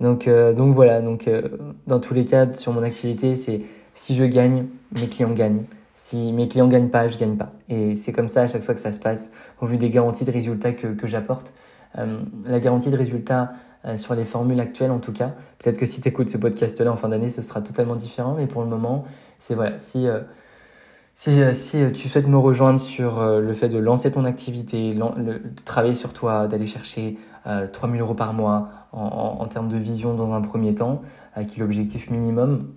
Donc, 0.00 0.28
euh, 0.28 0.52
donc 0.52 0.74
voilà, 0.74 1.00
donc, 1.00 1.26
euh, 1.26 1.42
dans 1.86 2.00
tous 2.00 2.14
les 2.14 2.24
cas, 2.24 2.54
sur 2.54 2.72
mon 2.72 2.82
activité, 2.82 3.34
c'est 3.34 3.62
si 3.94 4.14
je 4.14 4.24
gagne, 4.24 4.66
mes 4.92 5.08
clients 5.08 5.32
gagnent. 5.32 5.64
Si 5.94 6.32
mes 6.32 6.46
clients 6.46 6.68
gagnent 6.68 6.90
pas, 6.90 7.08
je 7.08 7.18
gagne 7.18 7.36
pas. 7.36 7.52
Et 7.68 7.96
c'est 7.96 8.12
comme 8.12 8.28
ça 8.28 8.42
à 8.42 8.48
chaque 8.48 8.62
fois 8.62 8.74
que 8.74 8.80
ça 8.80 8.92
se 8.92 9.00
passe, 9.00 9.30
au 9.60 9.66
vu 9.66 9.76
des 9.76 9.90
garanties 9.90 10.24
de 10.24 10.30
résultats 10.30 10.72
que 10.72 11.06
j'apporte. 11.06 11.52
Euh, 11.96 12.20
la 12.44 12.60
garantie 12.60 12.90
de 12.90 12.96
résultats 12.96 13.52
sur 13.96 14.14
les 14.14 14.24
formules 14.24 14.60
actuelles, 14.60 14.90
en 14.90 14.98
tout 14.98 15.12
cas, 15.12 15.30
peut-être 15.58 15.78
que 15.78 15.86
si 15.86 16.00
tu 16.00 16.08
écoutes 16.08 16.28
ce 16.28 16.36
podcast-là 16.36 16.92
en 16.92 16.96
fin 16.96 17.08
d'année, 17.08 17.30
ce 17.30 17.40
sera 17.40 17.62
totalement 17.62 17.94
différent, 17.94 18.34
mais 18.36 18.46
pour 18.46 18.60
le 18.60 18.68
moment, 18.68 19.04
c'est 19.38 19.54
voilà, 19.54 19.78
si. 19.78 20.06
Si, 21.14 21.40
si, 21.54 21.92
tu 21.92 22.08
souhaites 22.08 22.26
me 22.26 22.36
rejoindre 22.36 22.78
sur 22.78 23.24
le 23.24 23.54
fait 23.54 23.68
de 23.68 23.78
lancer 23.78 24.12
ton 24.12 24.24
activité, 24.24 24.94
de 24.94 25.40
travailler 25.64 25.94
sur 25.94 26.12
toi, 26.12 26.48
d'aller 26.48 26.66
chercher 26.66 27.16
3000 27.72 28.00
euros 28.00 28.14
par 28.14 28.34
mois, 28.34 28.68
en, 28.92 29.46
termes 29.46 29.68
de 29.68 29.76
vision 29.76 30.14
dans 30.14 30.32
un 30.32 30.40
premier 30.40 30.74
temps, 30.74 31.02
euh, 31.36 31.44
qui 31.44 31.56
est 31.56 31.60
l'objectif 31.60 32.10
minimum. 32.10 32.72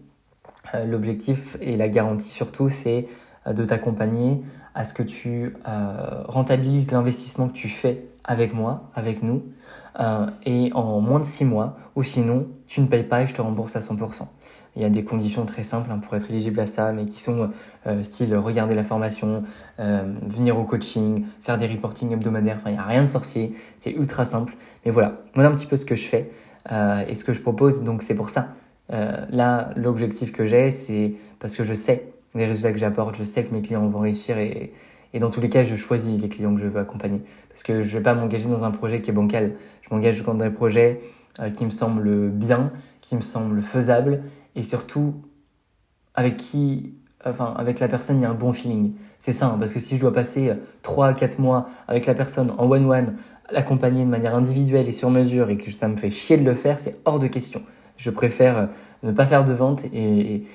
Euh, 0.73 0.85
l'objectif 0.85 1.57
et 1.61 1.77
la 1.77 1.89
garantie 1.89 2.29
surtout, 2.29 2.69
c'est 2.69 3.07
euh, 3.47 3.53
de 3.53 3.63
t'accompagner 3.63 4.41
à 4.73 4.85
ce 4.85 4.93
que 4.93 5.03
tu 5.03 5.53
rentabilises 5.65 6.91
l'investissement 6.91 7.49
que 7.49 7.53
tu 7.53 7.67
fais 7.67 8.05
avec 8.23 8.53
moi, 8.53 8.89
avec 8.95 9.23
nous, 9.23 9.43
et 10.45 10.71
en 10.73 11.01
moins 11.01 11.19
de 11.19 11.25
6 11.25 11.45
mois, 11.45 11.77
ou 11.95 12.03
sinon 12.03 12.47
tu 12.67 12.81
ne 12.81 12.87
payes 12.87 13.03
pas 13.03 13.23
et 13.23 13.27
je 13.27 13.33
te 13.33 13.41
rembourse 13.41 13.75
à 13.75 13.79
100%. 13.79 14.27
Il 14.75 14.81
y 14.81 14.85
a 14.85 14.89
des 14.89 15.03
conditions 15.03 15.45
très 15.45 15.63
simples 15.63 15.91
hein, 15.91 15.99
pour 15.99 16.15
être 16.15 16.29
éligible 16.29 16.59
à 16.61 16.67
ça, 16.67 16.93
mais 16.93 17.05
qui 17.05 17.21
sont 17.21 17.51
euh, 17.87 18.03
style 18.03 18.33
regarder 18.35 18.73
la 18.73 18.83
formation, 18.83 19.43
euh, 19.79 20.03
venir 20.27 20.57
au 20.57 20.63
coaching, 20.63 21.25
faire 21.41 21.57
des 21.57 21.67
reporting 21.67 22.13
hebdomadaires. 22.13 22.55
Enfin, 22.57 22.69
il 22.69 22.73
n'y 22.73 22.79
a 22.79 22.83
rien 22.83 23.01
de 23.01 23.07
sorcier, 23.07 23.53
c'est 23.75 23.91
ultra 23.91 24.23
simple. 24.23 24.55
Mais 24.85 24.91
voilà, 24.91 25.19
voilà 25.33 25.49
un 25.49 25.55
petit 25.55 25.65
peu 25.65 25.75
ce 25.75 25.83
que 25.83 25.95
je 25.95 26.07
fais 26.07 26.31
euh, 26.71 27.03
et 27.07 27.15
ce 27.15 27.25
que 27.25 27.33
je 27.33 27.41
propose. 27.41 27.83
Donc 27.83 28.01
c'est 28.01 28.15
pour 28.15 28.29
ça. 28.29 28.49
là, 28.89 29.71
l'objectif 29.75 30.31
que 30.31 30.45
j'ai, 30.45 30.71
c'est 30.71 31.15
parce 31.39 31.55
que 31.55 31.63
je 31.63 31.73
sais 31.73 32.07
les 32.33 32.45
résultats 32.45 32.71
que 32.71 32.77
j'apporte, 32.77 33.15
je 33.17 33.25
sais 33.25 33.43
que 33.43 33.53
mes 33.53 33.61
clients 33.61 33.85
vont 33.87 33.99
réussir 33.99 34.37
et, 34.37 34.71
et 35.13 35.19
dans 35.19 35.29
tous 35.29 35.41
les 35.41 35.49
cas, 35.49 35.63
je 35.63 35.75
choisis 35.75 36.19
les 36.21 36.29
clients 36.29 36.55
que 36.55 36.61
je 36.61 36.67
veux 36.67 36.79
accompagner. 36.79 37.21
Parce 37.49 37.63
que 37.63 37.81
je 37.81 37.87
ne 37.87 37.93
vais 37.93 38.01
pas 38.01 38.13
m'engager 38.13 38.47
dans 38.47 38.63
un 38.63 38.71
projet 38.71 39.01
qui 39.01 39.09
est 39.09 39.13
bancal. 39.13 39.53
Je 39.81 39.93
m'engage 39.93 40.23
dans 40.23 40.35
des 40.35 40.49
projets 40.49 40.99
qui 41.55 41.65
me 41.65 41.69
semblent 41.69 42.29
bien, 42.29 42.71
qui 43.01 43.15
me 43.15 43.21
semblent 43.21 43.61
faisables 43.61 44.23
et 44.55 44.63
surtout 44.63 45.15
avec 46.13 46.37
qui, 46.37 46.93
enfin, 47.25 47.53
avec 47.57 47.79
la 47.79 47.87
personne, 47.87 48.19
il 48.19 48.23
y 48.23 48.25
a 48.25 48.29
un 48.29 48.35
bon 48.35 48.53
feeling. 48.53 48.93
C'est 49.17 49.33
ça, 49.33 49.55
parce 49.59 49.73
que 49.73 49.79
si 49.79 49.95
je 49.95 50.01
dois 50.01 50.11
passer 50.11 50.53
3 50.81 51.07
à 51.07 51.13
4 51.13 51.39
mois 51.39 51.67
avec 51.87 52.05
la 52.05 52.13
personne 52.13 52.53
en 52.57 52.69
one-one, 52.69 53.15
l'accompagner 53.51 54.03
de 54.03 54.09
manière 54.09 54.35
individuelle 54.35 54.87
et 54.87 54.91
sur 54.91 55.09
mesure 55.09 55.49
et 55.49 55.57
que 55.57 55.71
ça 55.71 55.87
me 55.87 55.95
fait 55.95 56.09
chier 56.09 56.37
de 56.37 56.43
le 56.43 56.55
faire, 56.55 56.79
c'est 56.79 56.97
hors 57.05 57.19
de 57.19 57.27
question. 57.27 57.61
Je 57.97 58.09
préfère 58.09 58.57
euh, 58.57 58.65
ne 59.03 59.11
pas 59.11 59.25
faire 59.25 59.45
de 59.45 59.53
vente 59.53 59.85
et, 59.93 60.47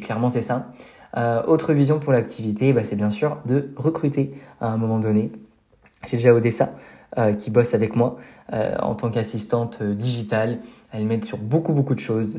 clairement 0.00 0.30
c'est 0.30 0.40
ça. 0.40 0.72
Euh, 1.16 1.42
autre 1.46 1.72
vision 1.72 1.98
pour 1.98 2.12
l'activité, 2.12 2.72
bah, 2.72 2.84
c'est 2.84 2.96
bien 2.96 3.10
sûr 3.10 3.38
de 3.46 3.70
recruter 3.76 4.34
à 4.60 4.68
un 4.68 4.76
moment 4.76 4.98
donné. 4.98 5.32
J'ai 6.06 6.16
déjà 6.16 6.34
Odessa 6.34 6.72
euh, 7.16 7.32
qui 7.32 7.50
bosse 7.50 7.72
avec 7.72 7.96
moi 7.96 8.18
euh, 8.52 8.76
en 8.80 8.94
tant 8.94 9.10
qu'assistante 9.10 9.78
euh, 9.80 9.94
digitale. 9.94 10.58
Elle 10.92 11.06
m'aide 11.06 11.24
sur 11.24 11.38
beaucoup 11.38 11.72
beaucoup 11.72 11.94
de 11.94 12.00
choses 12.00 12.38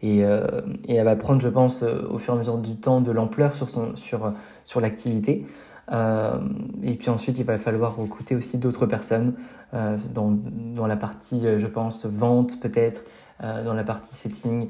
et, 0.00 0.20
et, 0.20 0.94
elle 0.94 1.04
va 1.04 1.16
prendre, 1.16 1.42
je 1.42 1.48
pense, 1.48 1.82
au 1.82 2.18
fur 2.18 2.32
et 2.32 2.36
à 2.36 2.38
mesure 2.38 2.58
du 2.58 2.76
temps 2.76 3.00
de 3.00 3.10
l'ampleur 3.10 3.54
sur, 3.54 3.68
sur, 3.96 4.32
sur 4.64 4.80
l'activité. 4.80 5.46
et 5.90 6.94
puis 6.98 7.08
ensuite, 7.08 7.38
il 7.38 7.44
va 7.46 7.56
falloir 7.56 7.96
recruter 7.96 8.36
aussi 8.36 8.58
d'autres 8.58 8.84
personnes 8.84 9.32
dans, 9.72 10.36
dans, 10.74 10.86
la 10.86 10.96
partie, 10.96 11.40
je 11.56 11.66
pense, 11.66 12.04
vente 12.04 12.60
peut-être, 12.60 13.02
dans 13.42 13.72
la 13.72 13.84
partie 13.84 14.14
setting, 14.14 14.68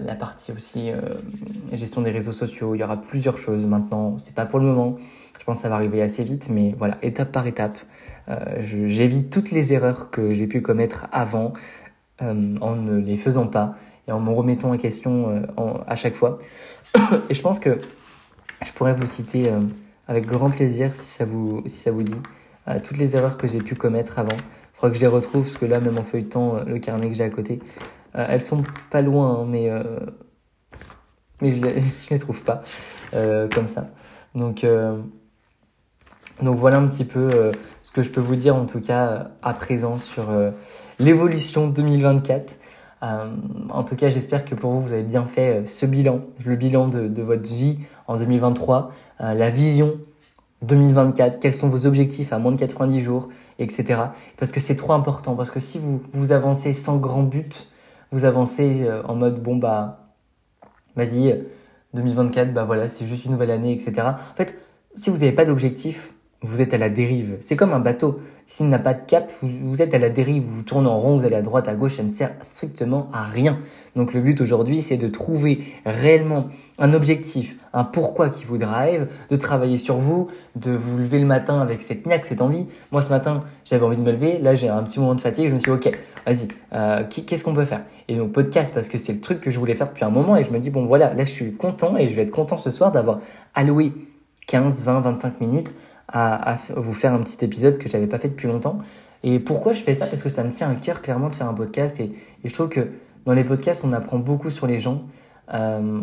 la 0.00 0.14
partie 0.14 0.52
aussi 0.52 0.90
gestion 1.72 2.02
des 2.02 2.10
réseaux 2.10 2.32
sociaux. 2.32 2.74
Il 2.74 2.80
y 2.80 2.84
aura 2.84 3.00
plusieurs 3.00 3.38
choses 3.38 3.64
maintenant. 3.64 4.18
C'est 4.18 4.34
pas 4.34 4.46
pour 4.46 4.58
le 4.58 4.66
moment. 4.66 4.98
Je 5.44 5.44
pense 5.44 5.58
que 5.58 5.62
ça 5.64 5.68
va 5.68 5.74
arriver 5.74 6.00
assez 6.00 6.24
vite, 6.24 6.48
mais 6.48 6.74
voilà, 6.78 6.96
étape 7.02 7.30
par 7.30 7.46
étape. 7.46 7.76
Euh, 8.30 8.38
j'évite 8.60 9.30
toutes 9.30 9.50
les 9.50 9.74
erreurs 9.74 10.10
que 10.10 10.32
j'ai 10.32 10.46
pu 10.46 10.62
commettre 10.62 11.06
avant 11.12 11.52
euh, 12.22 12.56
en 12.62 12.76
ne 12.76 12.96
les 12.96 13.18
faisant 13.18 13.46
pas 13.46 13.74
et 14.08 14.12
en 14.12 14.20
me 14.20 14.30
remettant 14.30 14.70
en 14.70 14.78
question 14.78 15.28
euh, 15.28 15.74
à 15.86 15.96
chaque 15.96 16.14
fois. 16.14 16.38
et 17.28 17.34
je 17.34 17.42
pense 17.42 17.58
que 17.58 17.78
je 18.64 18.72
pourrais 18.72 18.94
vous 18.94 19.04
citer 19.04 19.52
avec 20.08 20.24
grand 20.24 20.48
plaisir 20.48 20.92
si 20.94 21.08
ça 21.10 21.26
vous, 21.26 21.62
si 21.66 21.76
ça 21.76 21.90
vous 21.90 22.04
dit 22.04 22.22
toutes 22.82 22.96
les 22.96 23.14
erreurs 23.14 23.36
que 23.36 23.46
j'ai 23.46 23.58
pu 23.58 23.74
commettre 23.74 24.18
avant. 24.18 24.36
Il 24.38 24.76
faudra 24.76 24.88
que 24.88 24.96
je 24.96 25.00
les 25.02 25.06
retrouve 25.06 25.42
parce 25.42 25.58
que 25.58 25.66
là, 25.66 25.80
même 25.80 25.98
en 25.98 26.04
feuilletant 26.04 26.64
le 26.64 26.78
carnet 26.78 27.10
que 27.10 27.14
j'ai 27.14 27.24
à 27.24 27.28
côté, 27.28 27.60
elles 28.14 28.42
sont 28.42 28.64
pas 28.90 29.02
loin, 29.02 29.40
hein, 29.40 29.46
mais, 29.46 29.70
mais 31.40 31.52
je 31.52 31.60
les, 31.60 31.80
je 32.04 32.10
les 32.10 32.18
trouve 32.18 32.42
pas 32.42 32.62
comme 33.12 33.66
ça. 33.66 33.88
Donc, 34.34 34.64
donc 36.42 36.58
voilà 36.58 36.78
un 36.78 36.86
petit 36.86 37.04
peu 37.04 37.30
euh, 37.32 37.52
ce 37.82 37.90
que 37.92 38.02
je 38.02 38.10
peux 38.10 38.20
vous 38.20 38.36
dire 38.36 38.56
en 38.56 38.66
tout 38.66 38.80
cas 38.80 39.06
euh, 39.06 39.24
à 39.42 39.54
présent 39.54 39.98
sur 39.98 40.30
euh, 40.30 40.50
l'évolution 40.98 41.68
2024. 41.68 42.56
en 43.70 43.84
tout 43.84 43.96
cas, 43.96 44.08
j'espère 44.08 44.44
que 44.44 44.54
pour 44.54 44.72
vous, 44.72 44.80
vous 44.80 44.92
avez 44.92 45.02
bien 45.02 45.26
fait 45.26 45.66
ce 45.66 45.84
bilan, 45.86 46.22
le 46.44 46.56
bilan 46.56 46.88
de, 46.88 47.06
de 47.06 47.22
votre 47.22 47.42
vie 47.42 47.78
en 48.06 48.16
2023, 48.16 48.92
la 49.20 49.50
vision 49.50 49.98
2024, 50.62 51.38
quels 51.38 51.52
sont 51.52 51.68
vos 51.68 51.84
objectifs 51.84 52.32
à 52.32 52.38
moins 52.38 52.52
de 52.52 52.56
90 52.56 53.02
jours, 53.02 53.28
etc. 53.58 54.00
Parce 54.38 54.52
que 54.52 54.60
c'est 54.60 54.76
trop 54.76 54.94
important, 54.94 55.34
parce 55.34 55.50
que 55.50 55.60
si 55.60 55.78
vous, 55.78 56.00
vous 56.14 56.32
avancez 56.32 56.72
sans 56.72 56.96
grand 56.96 57.24
but, 57.24 57.68
vous 58.14 58.24
avancez 58.24 58.88
en 59.04 59.16
mode 59.16 59.42
bon 59.42 59.56
bah 59.56 60.04
vas-y, 60.96 61.46
2024, 61.94 62.54
bah 62.54 62.64
voilà, 62.64 62.88
c'est 62.88 63.06
juste 63.06 63.24
une 63.24 63.32
nouvelle 63.32 63.50
année, 63.50 63.72
etc. 63.72 63.92
En 64.06 64.36
fait, 64.36 64.58
si 64.94 65.10
vous 65.10 65.18
n'avez 65.18 65.32
pas 65.32 65.44
d'objectif, 65.44 66.13
vous 66.44 66.60
êtes 66.60 66.74
à 66.74 66.78
la 66.78 66.90
dérive. 66.90 67.36
C'est 67.40 67.56
comme 67.56 67.72
un 67.72 67.80
bateau. 67.80 68.20
S'il 68.46 68.68
n'a 68.68 68.78
pas 68.78 68.92
de 68.92 69.00
cap, 69.06 69.32
vous, 69.40 69.80
êtes 69.80 69.94
à 69.94 69.98
la 69.98 70.10
dérive, 70.10 70.42
vous 70.46 70.62
tournez 70.62 70.86
en 70.86 71.00
rond, 71.00 71.16
vous 71.16 71.24
allez 71.24 71.34
à 71.34 71.40
droite, 71.40 71.66
à 71.66 71.74
gauche, 71.74 71.96
ça 71.96 72.02
ne 72.02 72.10
sert 72.10 72.32
strictement 72.42 73.08
à 73.10 73.22
rien. 73.22 73.58
Donc 73.96 74.12
le 74.12 74.20
but 74.20 74.38
aujourd'hui, 74.42 74.82
c'est 74.82 74.98
de 74.98 75.08
trouver 75.08 75.64
réellement 75.86 76.48
un 76.78 76.92
objectif, 76.92 77.56
un 77.72 77.84
pourquoi 77.84 78.28
qui 78.28 78.44
vous 78.44 78.58
drive, 78.58 79.06
de 79.30 79.36
travailler 79.36 79.78
sur 79.78 79.96
vous, 79.96 80.28
de 80.56 80.72
vous 80.72 80.98
lever 80.98 81.20
le 81.20 81.24
matin 81.24 81.60
avec 81.60 81.80
cette 81.80 82.04
niaque, 82.04 82.26
cette 82.26 82.42
envie. 82.42 82.66
Moi 82.92 83.00
ce 83.00 83.08
matin, 83.08 83.44
j'avais 83.64 83.86
envie 83.86 83.96
de 83.96 84.02
me 84.02 84.12
lever, 84.12 84.38
là 84.38 84.54
j'ai 84.54 84.68
un 84.68 84.82
petit 84.82 85.00
moment 85.00 85.14
de 85.14 85.22
fatigue, 85.22 85.48
je 85.48 85.54
me 85.54 85.58
suis 85.58 85.72
dit 85.72 85.88
ok, 85.88 85.98
vas-y, 86.26 86.48
euh, 86.74 87.02
qu'est-ce 87.08 87.44
qu'on 87.44 87.54
peut 87.54 87.64
faire? 87.64 87.80
Et 88.08 88.16
donc 88.16 88.32
podcast 88.32 88.74
parce 88.74 88.88
que 88.88 88.98
c'est 88.98 89.14
le 89.14 89.20
truc 89.20 89.40
que 89.40 89.50
je 89.50 89.58
voulais 89.58 89.74
faire 89.74 89.88
depuis 89.88 90.04
un 90.04 90.10
moment 90.10 90.36
et 90.36 90.44
je 90.44 90.50
me 90.50 90.58
dis 90.58 90.68
bon 90.68 90.84
voilà, 90.84 91.14
là 91.14 91.24
je 91.24 91.30
suis 91.30 91.54
content 91.54 91.96
et 91.96 92.08
je 92.08 92.14
vais 92.14 92.22
être 92.22 92.30
content 92.30 92.58
ce 92.58 92.70
soir 92.70 92.92
d'avoir 92.92 93.20
alloué 93.54 93.92
15, 94.48 94.82
20, 94.82 95.00
25 95.00 95.40
minutes 95.40 95.74
à, 96.08 96.56
vous 96.76 96.92
faire 96.92 97.12
un 97.12 97.22
petit 97.22 97.44
épisode 97.44 97.78
que 97.78 97.88
j'avais 97.88 98.06
pas 98.06 98.18
fait 98.18 98.28
depuis 98.28 98.48
longtemps. 98.48 98.78
Et 99.22 99.38
pourquoi 99.40 99.72
je 99.72 99.82
fais 99.82 99.94
ça? 99.94 100.06
Parce 100.06 100.22
que 100.22 100.28
ça 100.28 100.44
me 100.44 100.52
tient 100.52 100.70
à 100.70 100.74
cœur 100.74 101.00
clairement 101.00 101.30
de 101.30 101.34
faire 101.34 101.48
un 101.48 101.54
podcast 101.54 101.98
et, 102.00 102.12
je 102.44 102.52
trouve 102.52 102.68
que 102.68 102.88
dans 103.24 103.32
les 103.32 103.44
podcasts, 103.44 103.84
on 103.84 103.92
apprend 103.94 104.18
beaucoup 104.18 104.50
sur 104.50 104.66
les 104.66 104.78
gens. 104.78 105.04
Euh, 105.54 106.02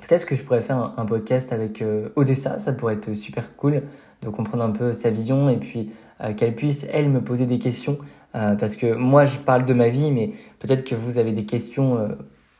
peut-être 0.00 0.26
que 0.26 0.34
je 0.34 0.42
pourrais 0.42 0.62
faire 0.62 0.94
un, 0.96 1.06
podcast 1.06 1.52
avec 1.52 1.80
euh, 1.80 2.08
Odessa, 2.16 2.58
ça 2.58 2.72
pourrait 2.72 2.94
être 2.94 3.14
super 3.14 3.54
cool 3.54 3.82
de 4.22 4.28
comprendre 4.30 4.64
un 4.64 4.72
peu 4.72 4.92
sa 4.94 5.10
vision 5.10 5.48
et 5.48 5.58
puis 5.58 5.92
euh, 6.20 6.34
qu'elle 6.34 6.56
puisse, 6.56 6.86
elle, 6.90 7.08
me 7.08 7.20
poser 7.20 7.46
des 7.46 7.60
questions. 7.60 7.98
parce 8.32 8.74
que 8.74 8.94
moi, 8.94 9.26
je 9.26 9.38
parle 9.38 9.64
de 9.64 9.74
ma 9.74 9.88
vie, 9.88 10.10
mais 10.10 10.32
peut-être 10.58 10.82
que 10.82 10.96
vous 10.96 11.18
avez 11.18 11.30
des 11.30 11.46
questions 11.46 12.08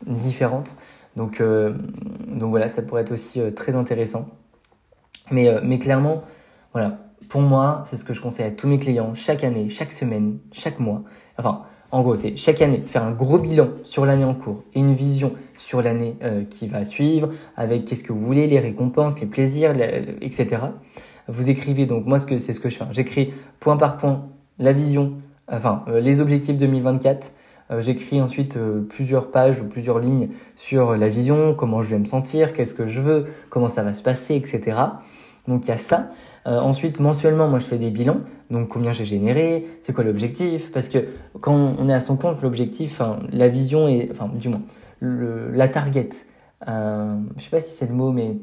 différentes. 0.06 0.76
Donc, 1.16 1.42
donc 1.42 2.50
voilà, 2.50 2.68
ça 2.68 2.80
pourrait 2.82 3.02
être 3.02 3.11
aussi 3.11 3.40
très 3.56 3.75
intéressant. 3.75 4.28
Mais, 5.32 5.50
mais 5.64 5.80
clairement, 5.80 6.23
voilà. 6.75 6.99
Pour 7.28 7.40
moi, 7.40 7.85
c'est 7.87 7.97
ce 7.97 8.04
que 8.04 8.12
je 8.12 8.21
conseille 8.21 8.47
à 8.47 8.50
tous 8.50 8.66
mes 8.66 8.78
clients 8.78 9.14
chaque 9.14 9.45
année, 9.45 9.69
chaque 9.69 9.93
semaine, 9.93 10.38
chaque 10.52 10.81
mois. 10.81 11.02
Enfin, 11.38 11.62
en 11.90 12.02
gros, 12.02 12.16
c'est 12.16 12.37
chaque 12.37 12.61
année 12.61 12.83
faire 12.85 13.04
un 13.04 13.12
gros 13.12 13.38
bilan 13.38 13.69
sur 13.85 14.04
l'année 14.04 14.25
en 14.25 14.35
cours 14.35 14.64
et 14.75 14.81
une 14.81 14.95
vision 14.95 15.33
sur 15.57 15.81
l'année 15.81 16.16
euh, 16.25 16.43
qui 16.45 16.66
va 16.66 16.85
suivre 16.85 17.31
avec 17.57 17.85
qu'est-ce 17.85 18.02
que 18.02 18.12
vous 18.12 18.21
voulez, 18.21 18.49
les 18.49 18.59
récompenses, 18.59 19.21
les 19.21 19.26
plaisirs, 19.26 19.73
etc. 20.21 20.62
Vous 21.28 21.49
écrivez 21.49 21.87
donc, 21.87 22.04
moi, 22.07 22.19
c'est 22.19 22.38
ce 22.52 22.61
que 22.61 22.69
je 22.69 22.76
fais. 22.76 22.85
J'écris 22.90 23.33
point 23.61 23.76
par 23.76 23.97
point 23.97 24.26
la 24.59 24.73
vision, 24.73 25.14
enfin, 25.49 25.85
euh, 25.88 26.00
les 26.00 26.21
objectifs 26.21 26.57
2024. 26.57 27.33
Euh, 27.71 27.81
j'écris 27.81 28.21
ensuite 28.21 28.59
plusieurs 28.88 29.31
pages 29.31 29.61
ou 29.61 29.64
plusieurs 29.64 30.00
lignes 30.00 30.31
sur 30.57 30.97
la 30.97 31.09
vision, 31.09 31.54
comment 31.54 31.81
je 31.81 31.90
vais 31.90 31.99
me 31.99 32.04
sentir, 32.04 32.52
qu'est-ce 32.52 32.75
que 32.75 32.88
je 32.88 33.00
veux, 33.00 33.26
comment 33.49 33.69
ça 33.69 33.85
va 33.85 33.95
se 33.95 34.02
passer, 34.02 34.35
etc. 34.35 34.76
Donc 35.47 35.66
il 35.66 35.69
y 35.69 35.73
a 35.73 35.78
ça. 35.78 36.11
Ensuite, 36.44 37.00
mensuellement, 37.00 37.48
moi 37.48 37.58
je 37.58 37.66
fais 37.66 37.78
des 37.78 37.90
bilans. 37.90 38.20
Donc 38.50 38.68
combien 38.68 38.92
j'ai 38.92 39.04
généré, 39.04 39.66
c'est 39.80 39.92
quoi 39.92 40.04
l'objectif? 40.04 40.70
Parce 40.72 40.88
que 40.88 40.98
quand 41.40 41.54
on 41.54 41.88
est 41.88 41.94
à 41.94 42.00
son 42.00 42.16
compte, 42.16 42.42
l'objectif, 42.42 43.00
la 43.32 43.48
vision 43.48 43.88
est, 43.88 44.10
enfin 44.10 44.30
du 44.34 44.48
moins, 44.48 44.62
la 45.00 45.68
target, 45.68 46.10
euh, 46.68 47.16
je 47.36 47.42
sais 47.42 47.50
pas 47.50 47.60
si 47.60 47.70
c'est 47.74 47.86
le 47.86 47.94
mot, 47.94 48.12
mais 48.12 48.36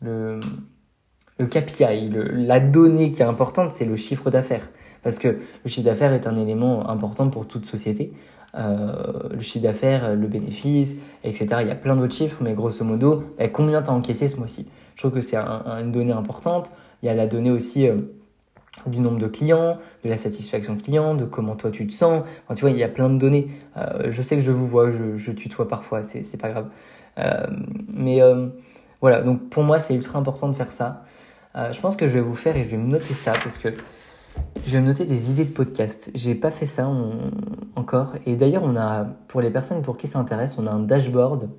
le, 0.00 0.40
le 1.38 1.46
KPI, 1.46 2.10
la 2.46 2.60
donnée 2.60 3.12
qui 3.12 3.22
est 3.22 3.26
importante, 3.26 3.72
c'est 3.72 3.84
le 3.84 3.96
chiffre 3.96 4.30
d'affaires. 4.30 4.68
Parce 5.02 5.18
que 5.18 5.28
le 5.28 5.70
chiffre 5.70 5.86
d'affaires 5.86 6.12
est 6.12 6.26
un 6.26 6.36
élément 6.36 6.88
important 6.88 7.28
pour 7.28 7.46
toute 7.46 7.66
société. 7.66 8.12
Euh, 8.54 9.28
le 9.30 9.40
chiffre 9.40 9.64
d'affaires, 9.64 10.14
le 10.14 10.26
bénéfice, 10.26 10.98
etc. 11.24 11.46
Il 11.62 11.68
y 11.68 11.70
a 11.70 11.74
plein 11.74 11.96
d'autres 11.96 12.14
chiffres, 12.14 12.38
mais 12.42 12.52
grosso 12.52 12.84
modo, 12.84 13.24
ben, 13.38 13.50
combien 13.50 13.82
tu 13.82 13.90
as 13.90 13.92
encaissé 13.92 14.28
ce 14.28 14.36
mois-ci? 14.36 14.68
Je 14.94 15.00
trouve 15.00 15.12
que 15.12 15.22
c'est 15.22 15.36
une 15.36 15.90
donnée 15.90 16.12
importante. 16.12 16.70
Il 17.02 17.06
y 17.06 17.08
a 17.08 17.14
la 17.14 17.26
donnée 17.26 17.50
aussi 17.50 17.88
euh, 17.88 17.96
du 18.86 19.00
nombre 19.00 19.18
de 19.18 19.26
clients, 19.26 19.78
de 20.04 20.08
la 20.08 20.16
satisfaction 20.16 20.76
client, 20.76 21.14
de 21.14 21.24
comment 21.24 21.56
toi 21.56 21.70
tu 21.70 21.86
te 21.86 21.92
sens. 21.92 22.22
Enfin, 22.44 22.54
tu 22.54 22.62
vois, 22.62 22.70
il 22.70 22.76
y 22.76 22.84
a 22.84 22.88
plein 22.88 23.10
de 23.10 23.18
données. 23.18 23.48
Euh, 23.76 24.10
je 24.10 24.22
sais 24.22 24.36
que 24.36 24.42
je 24.42 24.52
vous 24.52 24.66
vois, 24.66 24.90
je, 24.90 25.16
je 25.16 25.32
tutoie 25.32 25.68
parfois, 25.68 26.02
c'est 26.02 26.40
pas 26.40 26.50
grave. 26.50 26.68
Euh, 27.18 27.46
mais 27.92 28.20
voilà, 29.00 29.22
donc 29.22 29.48
pour 29.50 29.64
moi, 29.64 29.80
c'est 29.80 29.94
ultra 29.94 30.18
important 30.18 30.48
de 30.48 30.54
faire 30.54 30.70
ça. 30.70 31.04
je 31.54 31.80
pense 31.80 31.96
que 31.96 32.06
je 32.06 32.14
vais 32.14 32.20
vous 32.20 32.36
faire 32.36 32.56
et 32.56 32.64
je 32.64 32.70
vais 32.70 32.76
me 32.76 32.88
noter 32.88 33.14
ça 33.14 33.32
parce 33.32 33.58
que 33.58 33.68
je 34.64 34.70
vais 34.70 34.80
me 34.80 34.86
noter 34.86 35.04
des 35.04 35.30
idées 35.30 35.44
de 35.44 35.50
podcast. 35.50 36.10
J'ai 36.14 36.36
pas 36.36 36.50
fait 36.52 36.66
ça 36.66 36.88
encore. 37.74 38.14
Et 38.26 38.36
d'ailleurs, 38.36 38.62
on 38.64 38.76
a, 38.76 39.06
pour 39.26 39.40
les 39.40 39.50
personnes 39.50 39.82
pour 39.82 39.96
qui 39.96 40.06
ça 40.06 40.20
intéresse, 40.20 40.56
on 40.56 40.66
a 40.66 40.70
un 40.70 40.80
dashboard. 40.80 41.50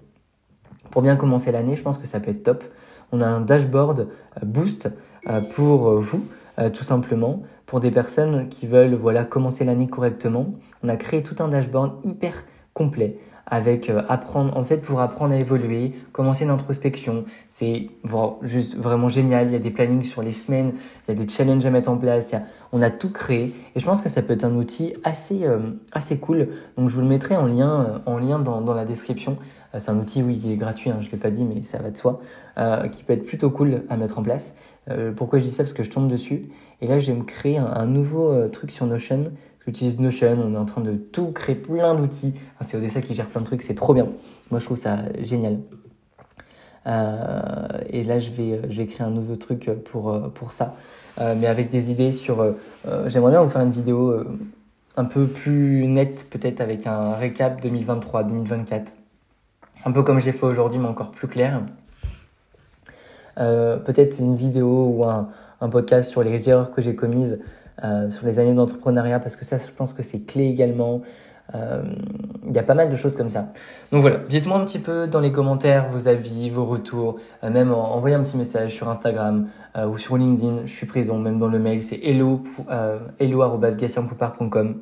Pour 0.89 1.01
bien 1.01 1.15
commencer 1.15 1.51
l'année, 1.51 1.75
je 1.75 1.81
pense 1.81 1.97
que 1.97 2.07
ça 2.07 2.19
peut 2.19 2.31
être 2.31 2.43
top. 2.43 2.63
On 3.12 3.21
a 3.21 3.27
un 3.27 3.41
dashboard 3.41 4.07
boost 4.41 4.89
pour 5.56 6.00
vous. 6.00 6.25
Euh, 6.60 6.70
tout 6.70 6.84
simplement, 6.84 7.42
pour 7.65 7.80
des 7.80 7.89
personnes 7.89 8.48
qui 8.48 8.68
veulent 8.68 8.94
voilà, 8.94 9.24
commencer 9.25 9.65
l'année 9.65 9.88
correctement. 9.88 10.53
On 10.84 10.89
a 10.89 10.98
créé 10.98 11.24
tout 11.24 11.36
un 11.39 11.48
dashboard 11.48 11.94
hyper 12.03 12.46
complet 12.75 13.18
avec 13.48 13.89
euh, 13.89 14.03
apprendre, 14.08 14.56
en 14.56 14.63
fait, 14.63 14.77
pour 14.77 15.01
apprendre 15.01 15.34
à 15.34 15.38
évoluer, 15.38 15.94
commencer 16.12 16.44
une 16.44 16.51
introspection. 16.51 17.25
C'est 17.48 17.89
juste 18.44 18.77
vraiment 18.77 19.10
génial. 19.10 19.48
Il 19.48 19.53
y 19.53 19.56
a 19.56 19.60
des 19.60 19.72
plannings 19.72 20.03
sur 20.03 20.22
les 20.22 20.32
semaines, 20.32 20.74
il 21.08 21.15
y 21.15 21.20
a 21.20 21.24
des 21.24 21.27
challenges 21.27 21.65
à 21.65 21.72
mettre 21.72 21.89
en 21.89 21.98
place. 21.98 22.36
On 22.74 22.82
a 22.82 22.89
tout 22.89 23.10
créé 23.10 23.53
et 23.75 23.80
je 23.80 23.86
pense 23.86 24.01
que 24.01 24.10
ça 24.10 24.22
peut 24.22 24.34
être 24.34 24.44
un 24.44 24.56
outil 24.56 24.94
assez, 25.06 25.46
euh, 25.46 25.60
cool. 26.20 26.50
Donc, 26.75 26.89
je 26.89 26.96
vous 26.96 27.01
le 27.01 27.08
mettrai 27.08 27.38
en 27.38 27.46
lien, 27.46 28.01
en 28.06 28.18
lien 28.18 28.39
dans, 28.39 28.74
la 28.74 28.84
description. 28.84 29.38
c'est 29.77 29.92
un 29.92 29.98
outil, 29.98 30.22
oui, 30.22 30.39
qui 30.39 30.51
est 30.51 30.58
gratuit, 30.58 30.89
hein, 30.89 30.98
je 31.00 31.08
ne 31.08 31.12
l'ai 31.12 31.18
pas 31.18 31.32
dit, 31.32 31.46
mais 31.46 31.63
ça 31.63 31.77
va 31.77 31.92
de 31.92 31.98
soi, 31.98 32.20
qui 32.92 33.03
peut 33.03 33.13
être 33.13 33.25
plutôt 33.25 33.50
cool 33.50 33.84
à 33.89 33.96
mettre 33.96 34.20
en 34.20 34.24
place. 34.24 34.56
Euh, 34.89 35.12
pourquoi 35.12 35.39
je 35.39 35.44
dis 35.44 35.51
ça? 35.51 35.63
Parce 35.63 35.74
que 35.74 35.84
je 35.84 35.89
tombe 35.89 36.10
dessus. 36.10 36.50
Et 36.82 36.88
là, 36.88 37.00
je 37.00 37.12
vais 37.12 37.18
me 37.18 37.24
créer 37.24 37.58
un, 37.58 37.86
nouveau 37.86 38.30
euh, 38.30 38.50
truc 38.50 38.72
sur 38.72 38.86
Notion. 38.86 39.32
J'utilise 39.65 40.00
Notion, 40.00 40.38
on 40.46 40.53
est 40.53 40.58
en 40.58 40.65
train 40.65 40.82
de 40.82 40.96
tout 40.96 41.32
créer, 41.32 41.56
plein 41.56 41.96
d'outils. 41.96 42.34
c'est 42.62 42.77
Odessa 42.77 43.01
qui 43.01 43.13
gère 43.13 43.27
plein 43.27 43.42
de 43.42 43.46
trucs, 43.46 43.62
c'est 43.62 43.75
trop 43.75 43.94
bien. 43.94 44.10
Moi, 44.51 44.60
je 44.60 44.65
trouve 44.65 44.77
ça 44.77 45.00
génial. 45.24 45.60
Euh, 46.86 47.42
et 47.90 48.04
là, 48.04 48.20
je 48.20 48.32
vais, 48.32 48.62
je 48.70 48.78
vais 48.78 48.88
créer 48.88 49.06
un 49.06 49.12
nouveau 49.12 49.36
truc 49.36 49.70
pour, 49.86 50.32
pour 50.34 50.52
ça. 50.52 50.75
mais 51.20 51.48
avec 51.48 51.70
des 51.70 51.92
idées 51.92 52.12
sur... 52.12 52.46
J'aimerais 53.08 53.32
bien 53.32 53.42
vous 53.42 53.50
faire 53.50 53.62
une 53.62 53.72
vidéo 53.72 54.25
un 54.96 55.06
peu 55.06 55.28
plus 55.28 55.88
nette, 55.88 56.28
peut-être 56.30 56.62
avec 56.62 56.86
un 56.88 57.16
récap 57.16 57.63
2023-2024. 57.63 58.88
Un 59.86 59.92
peu 59.92 60.04
comme 60.04 60.20
j'ai 60.20 60.32
fait 60.32 60.46
aujourd'hui, 60.46 60.80
mais 60.80 60.88
encore 60.88 61.12
plus 61.12 61.28
clair. 61.28 61.62
Euh, 63.40 63.78
peut-être 63.78 64.20
une 64.20 64.36
vidéo 64.36 64.94
ou 64.96 65.06
un, 65.06 65.30
podcast 65.72 66.12
sur 66.12 66.24
les 66.24 66.50
erreurs 66.50 66.72
que 66.72 66.82
j'ai 66.82 66.94
commises 66.94 67.40
euh, 67.86 68.12
sur 68.12 68.25
les 68.25 68.38
années 68.38 68.54
d'entrepreneuriat, 68.54 69.20
parce 69.20 69.38
que 69.38 69.46
ça, 69.46 69.58
je 69.58 69.72
pense 69.72 69.94
que 69.94 70.04
c'est 70.04 70.20
clé 70.20 70.46
également. 70.46 71.02
Euh, 71.55 71.83
il 72.48 72.53
y 72.53 72.60
a 72.60 72.63
pas 72.63 72.74
mal 72.74 72.89
de 72.89 72.95
choses 72.95 73.15
comme 73.15 73.29
ça. 73.29 73.53
Donc 73.91 74.01
voilà, 74.01 74.17
dites-moi 74.29 74.57
un 74.57 74.65
petit 74.65 74.79
peu 74.79 75.07
dans 75.07 75.19
les 75.19 75.31
commentaires 75.31 75.89
vos 75.89 76.07
avis, 76.07 76.50
vos 76.50 76.65
retours, 76.65 77.17
même 77.41 77.72
envoyez 77.72 78.15
un 78.15 78.24
petit 78.24 78.38
message 78.38 78.74
sur 78.74 78.89
Instagram 78.89 79.48
ou 79.88 79.98
sur 79.98 80.17
LinkedIn. 80.17 80.65
Je 80.65 80.72
suis 80.72 80.86
présent, 80.86 81.17
même 81.17 81.39
dans 81.39 81.48
le 81.48 81.57
mail, 81.57 81.81
c'est 81.81 82.00
hello, 82.03 82.43
hello 83.17 83.62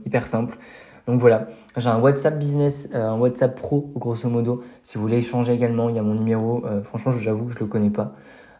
hyper 0.05 0.27
simple. 0.27 0.57
Donc 1.05 1.19
voilà, 1.19 1.47
j'ai 1.77 1.87
un 1.87 1.99
WhatsApp 1.99 2.39
business, 2.39 2.89
un 2.93 3.17
WhatsApp 3.17 3.55
pro, 3.55 3.91
grosso 3.95 4.27
modo. 4.27 4.63
Si 4.81 4.97
vous 4.97 5.03
voulez 5.03 5.17
échanger 5.17 5.53
également, 5.53 5.87
il 5.89 5.95
y 5.95 5.99
a 5.99 6.03
mon 6.03 6.15
numéro. 6.15 6.63
franchement, 6.83 7.11
j'avoue 7.11 7.45
que 7.45 7.53
je 7.53 7.59
le 7.59 7.67
connais 7.67 7.91
pas. 7.91 8.13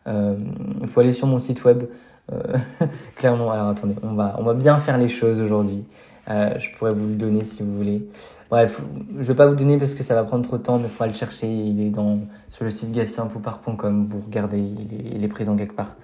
Euh, 0.07 0.35
il 0.81 0.87
faut 0.87 0.99
aller 0.99 1.13
sur 1.13 1.27
mon 1.27 1.39
site 1.39 1.63
web. 1.63 1.83
Euh, 2.31 2.57
clairement, 3.15 3.51
alors 3.51 3.69
attendez, 3.69 3.95
on 4.03 4.13
va, 4.13 4.35
on 4.39 4.43
va 4.43 4.53
bien 4.53 4.77
faire 4.77 4.97
les 4.97 5.07
choses 5.07 5.41
aujourd'hui. 5.41 5.85
Euh, 6.29 6.57
je 6.59 6.69
pourrais 6.77 6.93
vous 6.93 7.07
le 7.07 7.15
donner 7.15 7.43
si 7.43 7.63
vous 7.63 7.75
voulez. 7.75 8.05
Bref, 8.49 8.81
je 9.13 9.19
ne 9.19 9.23
vais 9.23 9.35
pas 9.35 9.47
vous 9.47 9.55
donner 9.55 9.77
parce 9.77 9.93
que 9.93 10.03
ça 10.03 10.13
va 10.13 10.23
prendre 10.23 10.45
trop 10.45 10.57
de 10.57 10.63
temps, 10.63 10.77
mais 10.77 10.85
il 10.85 10.89
faudra 10.89 11.07
le 11.07 11.13
chercher. 11.13 11.47
Il 11.47 11.81
est 11.81 11.89
dans, 11.89 12.19
sur 12.49 12.65
le 12.65 12.71
site 12.71 12.91
gastienpoupard.com. 12.91 14.07
Vous 14.09 14.21
regardez, 14.25 14.59
il 14.59 15.23
est, 15.23 15.27
présent 15.27 15.55
quelque 15.55 15.75
part. 15.75 15.95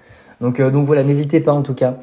Donc, 0.42 0.62
donc 0.62 0.86
voilà, 0.86 1.04
n'hésitez 1.04 1.40
pas 1.40 1.52
en 1.52 1.62
tout 1.62 1.74
cas. 1.74 1.96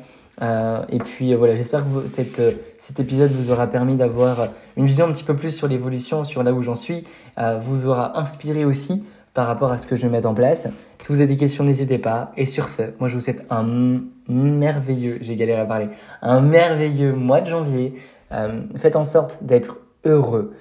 et 0.43 0.99
puis 0.99 1.35
voilà, 1.35 1.57
j'espère 1.57 1.85
que 1.85 2.09
cette, 2.09 2.43
cet 2.79 3.01
épisode 3.01 3.31
vous 3.31 3.53
aura 3.53 3.67
permis 3.69 3.95
d'avoir 3.95 4.49
une 4.77 4.87
vision 4.87 5.07
un 5.07 5.13
petit 5.13 5.25
peu 5.25 5.35
plus 5.35 5.51
sur 5.51 5.67
l'évolution, 5.67 6.25
sur 6.25 6.43
là 6.43 6.53
où 6.53 6.63
j'en 6.63 6.75
suis, 6.75 7.05
vous 7.61 7.87
aura 7.87 8.19
inspiré 8.19 8.65
aussi 8.65 9.03
par 9.35 9.49
rapport 9.49 9.73
à 9.73 9.79
ce 9.79 9.87
que 9.87 9.97
je 9.97 10.03
vais 10.03 10.09
mettre 10.09 10.29
en 10.29 10.35
place. 10.35 10.69
Si 10.99 11.09
vous 11.13 11.21
avez 11.21 11.27
des 11.27 11.37
questions, 11.37 11.65
n'hésitez 11.65 11.99
pas. 11.99 12.33
Et 12.37 12.47
sur 12.47 12.69
ce, 12.69 12.83
moi 13.01 13.09
je 13.09 13.15
vous 13.15 13.21
souhaite 13.21 13.45
un 13.51 14.01
merveilleux, 14.29 15.19
j'ai 15.21 15.37
galéré 15.37 15.61
à 15.61 15.67
parler, 15.67 15.89
un 16.23 16.41
merveilleux 16.41 17.13
mois 17.13 17.41
de 17.41 17.47
janvier. 17.47 17.95
Euh, 18.33 18.63
faites 18.77 18.97
en 18.97 19.05
sorte 19.05 19.43
d'être 19.43 19.79
heureux, 20.05 20.55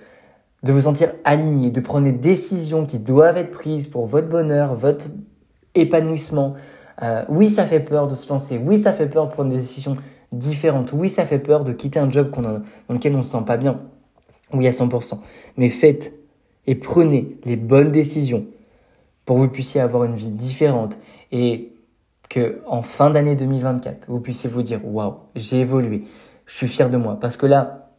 de 0.64 0.74
vous 0.74 0.82
sentir 0.82 1.14
aligné, 1.24 1.70
de 1.70 1.80
prendre 1.80 2.06
des 2.06 2.12
décisions 2.12 2.86
qui 2.86 2.98
doivent 2.98 3.38
être 3.38 3.52
prises 3.52 3.88
pour 3.88 4.08
votre 4.08 4.28
bonheur, 4.28 4.76
votre 4.76 5.06
épanouissement. 5.76 6.56
Euh, 7.02 7.24
oui, 7.30 7.50
ça 7.50 7.66
fait 7.66 7.80
peur 7.80 8.08
de 8.08 8.16
se 8.16 8.28
lancer. 8.30 8.58
Oui, 8.58 8.78
ça 8.78 8.92
fait 8.92 9.08
peur 9.08 9.28
de 9.28 9.32
prendre 9.32 9.52
des 9.52 9.58
décisions 9.58 9.98
différentes. 10.32 10.94
Oui, 10.94 11.10
ça 11.10 11.26
fait 11.26 11.40
peur 11.40 11.64
de 11.64 11.74
quitter 11.74 12.00
un 12.00 12.10
job 12.10 12.32
dans 12.32 12.62
lequel 12.90 13.14
on 13.14 13.20
ne 13.20 13.24
se 13.24 13.30
sent 13.30 13.44
pas 13.46 13.58
bien. 13.58 13.82
Oui, 14.52 14.68
à 14.68 14.72
100%. 14.72 15.20
Mais 15.58 15.70
faites 15.70 16.14
et 16.66 16.76
prenez 16.76 17.38
les 17.44 17.56
bonnes 17.56 17.92
décisions 17.92 18.46
pour 19.26 19.38
que 19.38 19.42
vous 19.42 19.50
puissiez 19.50 19.82
avoir 19.82 20.04
une 20.04 20.16
vie 20.16 20.30
différente 20.30 20.98
et 21.32 21.74
que 22.30 22.62
en 22.66 22.82
fin 22.82 23.10
d'année 23.10 23.36
2024, 23.36 24.10
vous 24.10 24.20
puissiez 24.20 24.50
vous 24.50 24.64
dire 24.64 24.86
waouh, 24.86 25.16
j'ai 25.36 25.62
évolué, 25.62 26.04
je 26.46 26.56
suis 26.56 26.68
fier 26.68 26.90
de 26.90 26.98
moi. 26.98 27.20
Parce 27.20 27.38
que 27.38 27.46
là, 27.46 27.90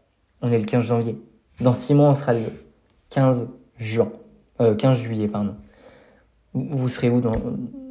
on 0.43 0.51
est 0.51 0.59
le 0.59 0.65
15 0.65 0.85
janvier. 0.85 1.19
Dans 1.61 1.75
six 1.75 1.95
mois, 1.95 2.11
on 2.11 2.15
sera 2.15 2.35
le 2.35 2.41
15 3.11 3.49
juin, 3.79 4.11
euh, 4.61 4.75
15 4.75 4.99
juillet, 4.99 5.29
pardon. 5.29 5.55
Vous 6.53 6.89
serez 6.89 7.11
où 7.11 7.21
dans, 7.21 7.33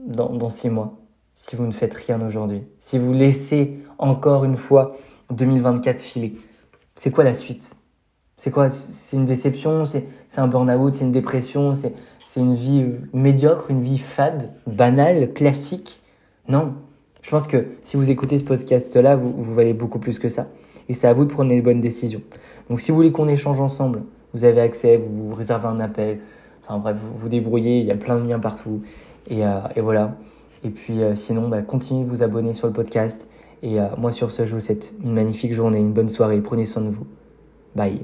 dans, 0.07 0.29
dans 0.29 0.49
six 0.49 0.69
mois 0.69 0.99
si 1.33 1.55
vous 1.55 1.65
ne 1.65 1.71
faites 1.71 1.93
rien 1.93 2.21
aujourd'hui? 2.25 2.63
Si 2.79 2.99
vous 2.99 3.13
laissez 3.13 3.79
encore 3.97 4.43
une 4.45 4.57
fois 4.57 4.95
2024 5.31 5.99
filer 5.99 6.35
C'est 6.95 7.11
quoi 7.11 7.23
la 7.23 7.33
suite? 7.33 7.75
C'est 8.37 8.51
quoi? 8.51 8.69
C'est 8.69 9.15
une 9.15 9.25
déception? 9.25 9.85
C'est 9.85 10.05
un 10.37 10.47
burn-out? 10.47 10.93
C'est 10.93 11.05
une 11.05 11.11
dépression? 11.11 11.75
C'est 11.75 11.93
c'est 12.33 12.39
une 12.39 12.55
vie 12.55 12.81
euh, 12.81 12.97
médiocre, 13.13 13.69
une 13.69 13.83
vie 13.83 13.99
fade, 13.99 14.49
banale, 14.65 15.33
classique. 15.33 16.01
Non. 16.47 16.73
Je 17.21 17.29
pense 17.29 17.45
que 17.45 17.67
si 17.83 17.95
vous 17.95 18.09
écoutez 18.09 18.39
ce 18.39 18.43
podcast-là, 18.43 19.15
vous, 19.15 19.53
valez 19.53 19.75
beaucoup 19.75 19.99
plus 19.99 20.17
que 20.17 20.29
ça. 20.29 20.47
Et 20.89 20.95
c'est 20.95 21.05
à 21.05 21.13
vous 21.13 21.25
de 21.25 21.31
prendre 21.31 21.51
les 21.51 21.61
bonnes 21.61 21.79
décisions. 21.79 22.23
Donc 22.71 22.81
si 22.81 22.89
vous 22.89 22.97
voulez 22.97 23.11
qu'on 23.11 23.27
échange 23.27 23.59
ensemble, 23.59 24.01
vous 24.33 24.45
avez 24.45 24.61
accès, 24.61 24.97
vous, 24.97 25.29
vous 25.29 25.35
réservez 25.35 25.67
un 25.67 25.79
appel. 25.79 26.21
Enfin 26.63 26.79
bref, 26.79 26.97
vous 26.99 27.15
vous 27.15 27.29
débrouillez, 27.29 27.81
il 27.81 27.85
y 27.85 27.91
a 27.91 27.97
plein 27.97 28.19
de 28.19 28.27
liens 28.27 28.39
partout. 28.39 28.81
Et, 29.29 29.45
euh, 29.45 29.59
voilà. 29.77 30.17
Et 30.63 30.69
puis 30.69 31.03
euh, 31.03 31.13
sinon, 31.13 31.49
bah, 31.49 31.61
continuez 31.61 32.03
de 32.03 32.09
vous 32.09 32.23
abonner 32.23 32.55
sur 32.55 32.65
le 32.65 32.73
podcast. 32.73 33.27
Et 33.61 33.77
moi 33.95 34.11
sur 34.11 34.31
ce, 34.31 34.47
je 34.47 34.55
vous 34.55 34.59
souhaite 34.59 34.95
une 35.03 35.13
magnifique 35.13 35.53
journée, 35.53 35.77
une 35.77 35.93
bonne 35.93 36.09
soirée. 36.09 36.41
Prenez 36.41 36.65
soin 36.65 36.81
de 36.81 36.89
vous. 36.89 37.05
Bye. 37.75 38.01